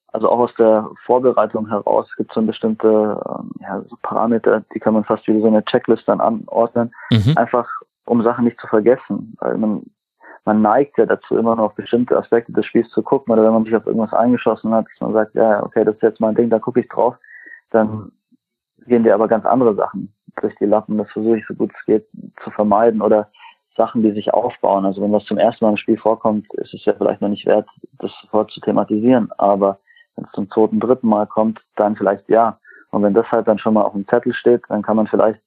[0.08, 4.80] also auch aus der Vorbereitung heraus gibt es so bestimmte ähm, ja, so Parameter, die
[4.80, 7.36] kann man fast wie so eine Checklist dann anordnen, mhm.
[7.36, 7.68] einfach
[8.06, 9.82] um Sachen nicht zu vergessen, weil man
[10.44, 13.64] man neigt ja dazu, immer noch bestimmte Aspekte des Spiels zu gucken oder wenn man
[13.64, 16.50] sich auf irgendwas eingeschossen hat, dass man sagt, ja, okay, das ist jetzt mein Ding,
[16.50, 17.16] da gucke ich drauf,
[17.70, 18.12] dann
[18.86, 20.98] gehen dir aber ganz andere Sachen durch die Lappen.
[20.98, 22.06] Das versuche ich so gut es geht
[22.42, 23.28] zu vermeiden oder
[23.76, 24.84] Sachen, die sich aufbauen.
[24.84, 27.46] Also wenn was zum ersten Mal im Spiel vorkommt, ist es ja vielleicht noch nicht
[27.46, 27.68] wert,
[27.98, 29.30] das sofort zu thematisieren.
[29.38, 29.78] Aber
[30.16, 32.58] wenn es zum zweiten, dritten Mal kommt, dann vielleicht ja.
[32.90, 35.40] Und wenn das halt dann schon mal auf dem Zettel steht, dann kann man vielleicht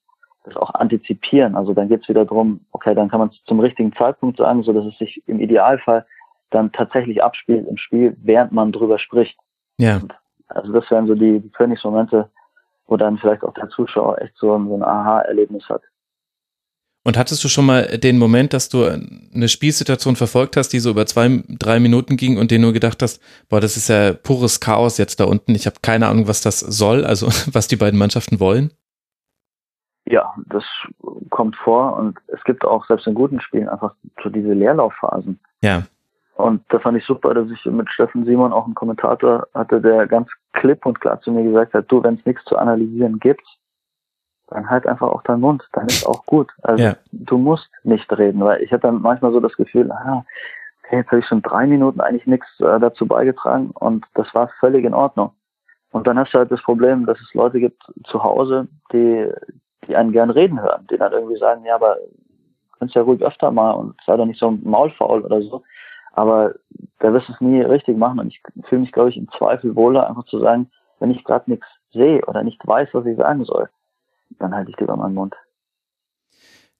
[0.44, 1.56] das auch antizipieren.
[1.56, 4.64] Also dann geht es wieder darum, okay, dann kann man es zum richtigen Zeitpunkt sagen,
[4.64, 6.06] so dass es sich im Idealfall
[6.50, 9.38] dann tatsächlich abspielt im Spiel, während man drüber spricht.
[9.78, 9.98] Ja.
[9.98, 10.14] Und
[10.48, 12.30] also das wären so die, die Königsmomente,
[12.88, 15.82] wo dann vielleicht auch der Zuschauer echt so, so ein Aha-Erlebnis hat.
[17.06, 20.92] Und hattest du schon mal den Moment, dass du eine Spielsituation verfolgt hast, die so
[20.92, 24.62] über zwei, drei Minuten ging und dir nur gedacht hast, boah, das ist ja pures
[24.62, 25.54] Chaos jetzt da unten.
[25.54, 28.72] Ich habe keine Ahnung, was das soll, also was die beiden Mannschaften wollen?
[30.06, 30.64] Ja, das
[31.30, 35.40] kommt vor und es gibt auch selbst in guten Spielen einfach so diese Leerlaufphasen.
[35.62, 35.84] Ja.
[36.36, 40.08] Und da fand ich super, dass ich mit Steffen Simon auch einen Kommentator hatte, der
[40.08, 43.46] ganz klipp und klar zu mir gesagt hat, du, wenn es nichts zu analysieren gibt,
[44.48, 46.52] dann halt einfach auch deinen Mund, dann ist auch gut.
[46.64, 46.96] Also Ja.
[47.12, 50.26] du musst nicht reden, weil ich hatte dann manchmal so das Gefühl, ah,
[50.84, 54.50] okay, jetzt habe ich schon drei Minuten eigentlich nichts äh, dazu beigetragen und das war
[54.60, 55.32] völlig in Ordnung.
[55.92, 59.30] Und dann hast du halt das Problem, dass es Leute gibt zu Hause, die,
[59.88, 61.98] die einen gern reden hören, die dann irgendwie sagen, ja, aber
[62.80, 65.64] kannst ja ruhig öfter mal und sei doch nicht so maulfaul oder so.
[66.14, 66.54] Aber
[67.00, 69.76] da wirst du es nie richtig machen und ich fühle mich, glaube ich, im Zweifel
[69.76, 70.70] wohler, einfach zu sagen,
[71.00, 73.70] wenn ich gerade nichts sehe oder nicht weiß, was ich sagen soll,
[74.40, 75.36] dann halte ich lieber meinen Mund.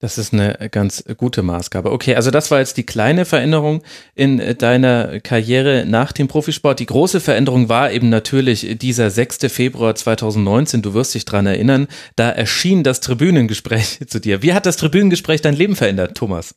[0.04, 1.90] Das ist eine ganz gute Maßgabe.
[1.90, 3.84] Okay, also das war jetzt die kleine Veränderung
[4.16, 6.82] in deiner Karriere nach dem Profisport.
[6.82, 9.48] Die große Veränderung war eben natürlich dieser 6.
[9.48, 10.82] Februar 2019.
[10.82, 11.88] Du wirst dich dran erinnern.
[12.18, 14.44] Da erschien das Tribünengespräch zu dir.
[14.44, 16.54] Wie hat das Tribünengespräch dein Leben verändert, Thomas?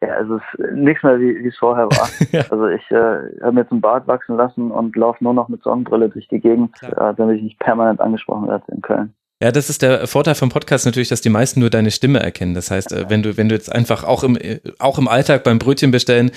[0.00, 2.08] Ja, also es ist nichts mehr, wie wie es vorher war.
[2.32, 2.46] Ja.
[2.50, 5.62] Also ich äh, habe mir jetzt einen Bart wachsen lassen und laufe nur noch mit
[5.62, 9.12] Sonnenbrille durch die Gegend, äh, damit ich nicht permanent angesprochen werde in Köln.
[9.42, 12.54] Ja, das ist der Vorteil vom Podcast natürlich, dass die meisten nur deine Stimme erkennen.
[12.54, 15.44] Das heißt, äh, wenn du, wenn du jetzt einfach auch im, äh, auch im Alltag
[15.44, 16.30] beim Brötchen bestellen,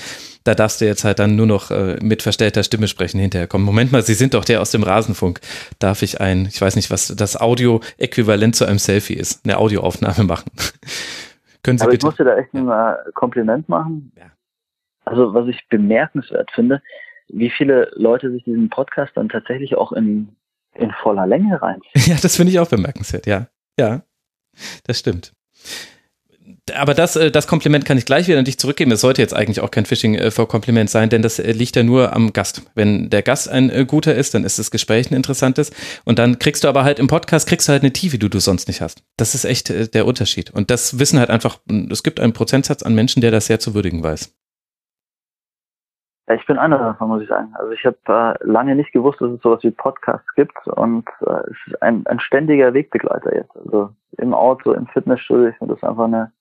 [0.43, 3.64] da darfst du jetzt halt dann nur noch äh, mit verstellter Stimme sprechen hinterher kommen.
[3.64, 5.39] Moment mal, Sie sind doch der aus dem Rasenfunk.
[5.80, 10.26] Darf ich ein, ich weiß nicht, was das Audio-Äquivalent zu einem Selfie ist, eine Audioaufnahme
[10.26, 10.52] machen?
[11.64, 12.06] Können Sie Aber ich bitte?
[12.06, 14.12] muss dir da echt ein äh, Kompliment machen.
[14.18, 14.26] Ja.
[15.06, 16.82] Also was ich bemerkenswert finde,
[17.30, 20.36] wie viele Leute sich diesen Podcast dann tatsächlich auch in,
[20.76, 21.92] in voller Länge reinziehen.
[22.06, 23.48] Ja, das finde ich auch bemerkenswert, ja.
[23.78, 24.04] Ja,
[24.86, 25.34] das stimmt.
[26.76, 28.92] Aber das, äh, das Kompliment kann ich gleich wieder an dich zurückgeben.
[28.92, 31.76] Es sollte jetzt eigentlich auch kein Phishing äh, for Kompliment sein, denn das äh, liegt
[31.76, 32.64] ja nur am Gast.
[32.76, 35.72] Wenn der Gast ein äh, guter ist, dann ist das Gespräch ein interessantes.
[36.06, 38.40] Und dann kriegst du aber halt im Podcast, kriegst du halt eine Tiefe, die du
[38.40, 39.04] sonst nicht hast.
[39.18, 40.52] Das ist echt äh, der Unterschied.
[40.52, 41.60] Und das wissen halt einfach,
[41.90, 44.34] es gibt einen Prozentsatz an Menschen, der das sehr zu würdigen weiß.
[46.30, 47.54] Ja, ich bin einer davon, muss ich sagen.
[47.56, 51.42] Also ich habe äh, lange nicht gewusst, dass es sowas wie Podcasts gibt und äh,
[51.50, 53.56] es ist ein, ein ständiger Wegbegleiter jetzt.
[53.58, 56.32] Also im Auto, im Fitnessstudio, ich finde das einfach eine,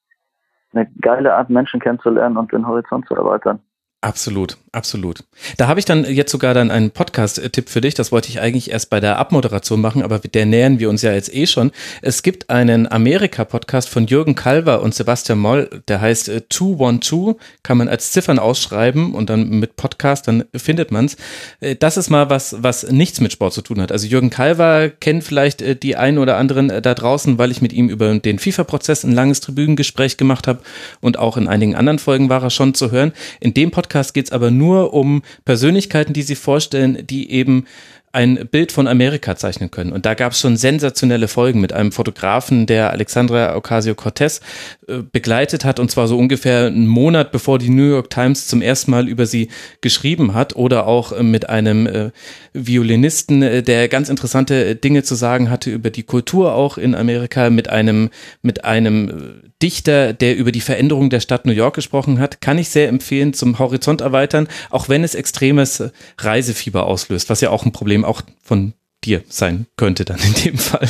[0.75, 3.61] eine geile Art, Menschen kennenzulernen und den Horizont zu erweitern.
[4.03, 5.25] Absolut, absolut.
[5.57, 7.95] Da habe ich dann jetzt sogar dann einen Podcast-Tipp für dich.
[7.95, 11.13] Das wollte ich eigentlich erst bei der Abmoderation machen, aber der nähern wir uns ja
[11.13, 11.71] jetzt eh schon.
[12.03, 17.79] Es gibt einen Amerika-Podcast von Jürgen Kalver und Sebastian Moll, der heißt äh, 212, kann
[17.79, 21.17] man als Ziffern ausschreiben und dann mit Podcast, dann findet man's.
[21.61, 23.93] Äh, Das ist mal was, was nichts mit Sport zu tun hat.
[23.93, 27.63] Also Jürgen Kalver kennt vielleicht äh, die einen oder anderen äh, da draußen, weil ich
[27.63, 30.61] mit ihm über den FIFA-Prozess ein langes Tribünengespräch gemacht habe
[31.01, 33.13] und auch in einigen anderen Folgen war er schon zu hören.
[33.41, 37.65] In dem Podcast geht es aber nur um Persönlichkeiten, die sie vorstellen, die eben
[38.13, 39.93] ein Bild von Amerika zeichnen können.
[39.93, 44.41] Und da gab es schon sensationelle Folgen mit einem Fotografen, der Alexandra Ocasio-Cortez
[44.87, 48.63] äh, begleitet hat, und zwar so ungefähr einen Monat bevor die New York Times zum
[48.63, 49.49] ersten Mal über sie
[49.83, 52.11] geschrieben hat, oder auch äh, mit einem äh,
[52.55, 57.69] Violinisten, der ganz interessante Dinge zu sagen hatte über die Kultur auch in Amerika, mit
[57.69, 58.11] einem,
[58.43, 62.71] mit einem Dichter, der über die Veränderung der Stadt New York gesprochen hat, kann ich
[62.71, 67.73] sehr empfehlen zum Horizont erweitern, auch wenn es extremes Reisefieber auslöst, was ja auch ein
[67.73, 70.89] Problem auch von dir sein könnte dann in dem Fall.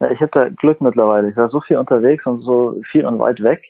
[0.00, 1.30] Ja, ich habe da Glück mittlerweile.
[1.30, 3.62] Ich war so viel unterwegs und so viel und weit weg,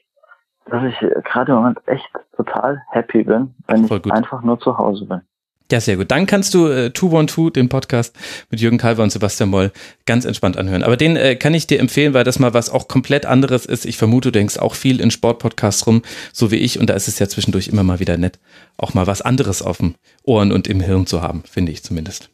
[0.69, 5.05] dass ich gerade im Moment echt total happy bin, wenn ich einfach nur zu Hause
[5.05, 5.21] bin.
[5.69, 6.11] Ja, sehr gut.
[6.11, 8.15] Dann kannst du äh, 212, den Podcast
[8.49, 9.71] mit Jürgen Kalver und Sebastian Moll,
[10.05, 10.81] ganz entspannt anhören.
[10.81, 13.85] Aber den äh, kann ich dir empfehlen, weil das mal was auch komplett anderes ist.
[13.85, 16.79] Ich vermute, du denkst auch viel in Sportpodcasts rum, so wie ich.
[16.79, 18.39] Und da ist es ja zwischendurch immer mal wieder nett,
[18.77, 22.29] auch mal was anderes auf den Ohren und im Hirn zu haben, finde ich zumindest.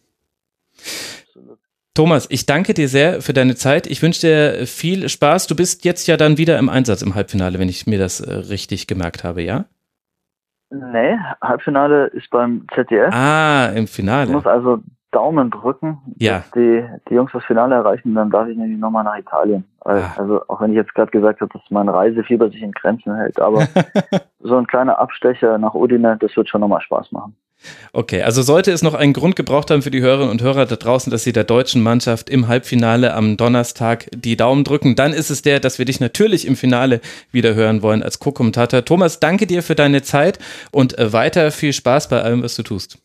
[1.95, 3.87] Thomas, ich danke dir sehr für deine Zeit.
[3.87, 5.47] Ich wünsche dir viel Spaß.
[5.47, 8.33] Du bist jetzt ja dann wieder im Einsatz im Halbfinale, wenn ich mir das äh,
[8.33, 9.65] richtig gemerkt habe, ja?
[10.73, 13.13] Nee, Halbfinale ist beim ZDF.
[13.13, 14.31] Ah, im Ich Finale.
[14.31, 14.79] muss also
[15.11, 16.37] Daumen drücken, Ja.
[16.39, 19.63] dass die, die Jungs das Finale erreichen, dann darf ich nämlich nochmal nach Italien.
[19.81, 20.13] Weil, Ah.
[20.17, 23.39] Also auch wenn ich jetzt gerade gesagt habe, dass mein Reisefieber sich in Grenzen hält,
[23.39, 23.59] aber
[24.39, 27.35] so ein kleiner Abstecher nach Udine, das wird schon nochmal Spaß machen.
[27.93, 30.75] Okay, also sollte es noch einen Grund gebraucht haben für die Hörerinnen und Hörer da
[30.75, 35.29] draußen, dass sie der deutschen Mannschaft im Halbfinale am Donnerstag die Daumen drücken, dann ist
[35.29, 37.01] es der, dass wir dich natürlich im Finale
[37.31, 38.85] wieder hören wollen als Co-Kommentator.
[38.85, 40.39] Thomas, danke dir für deine Zeit
[40.71, 42.97] und äh, weiter viel Spaß bei allem, was du tust.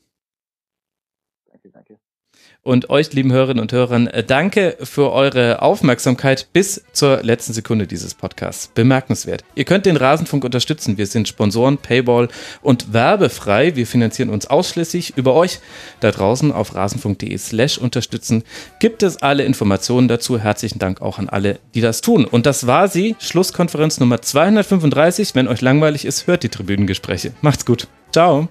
[2.68, 7.86] Und euch, lieben Hörerinnen und Hörern, äh, danke für eure Aufmerksamkeit bis zur letzten Sekunde
[7.86, 8.70] dieses Podcasts.
[8.74, 9.42] Bemerkenswert.
[9.54, 10.98] Ihr könnt den Rasenfunk unterstützen.
[10.98, 12.28] Wir sind Sponsoren, Payball
[12.60, 13.74] und werbefrei.
[13.74, 15.60] Wir finanzieren uns ausschließlich über euch
[16.00, 18.44] da draußen auf rasenfunk.de slash unterstützen.
[18.80, 20.38] Gibt es alle Informationen dazu.
[20.38, 22.26] Herzlichen Dank auch an alle, die das tun.
[22.26, 25.34] Und das war sie, Schlusskonferenz Nummer 235.
[25.34, 27.32] Wenn euch langweilig ist, hört die Tribünengespräche.
[27.40, 27.88] Macht's gut.
[28.12, 28.50] Ciao.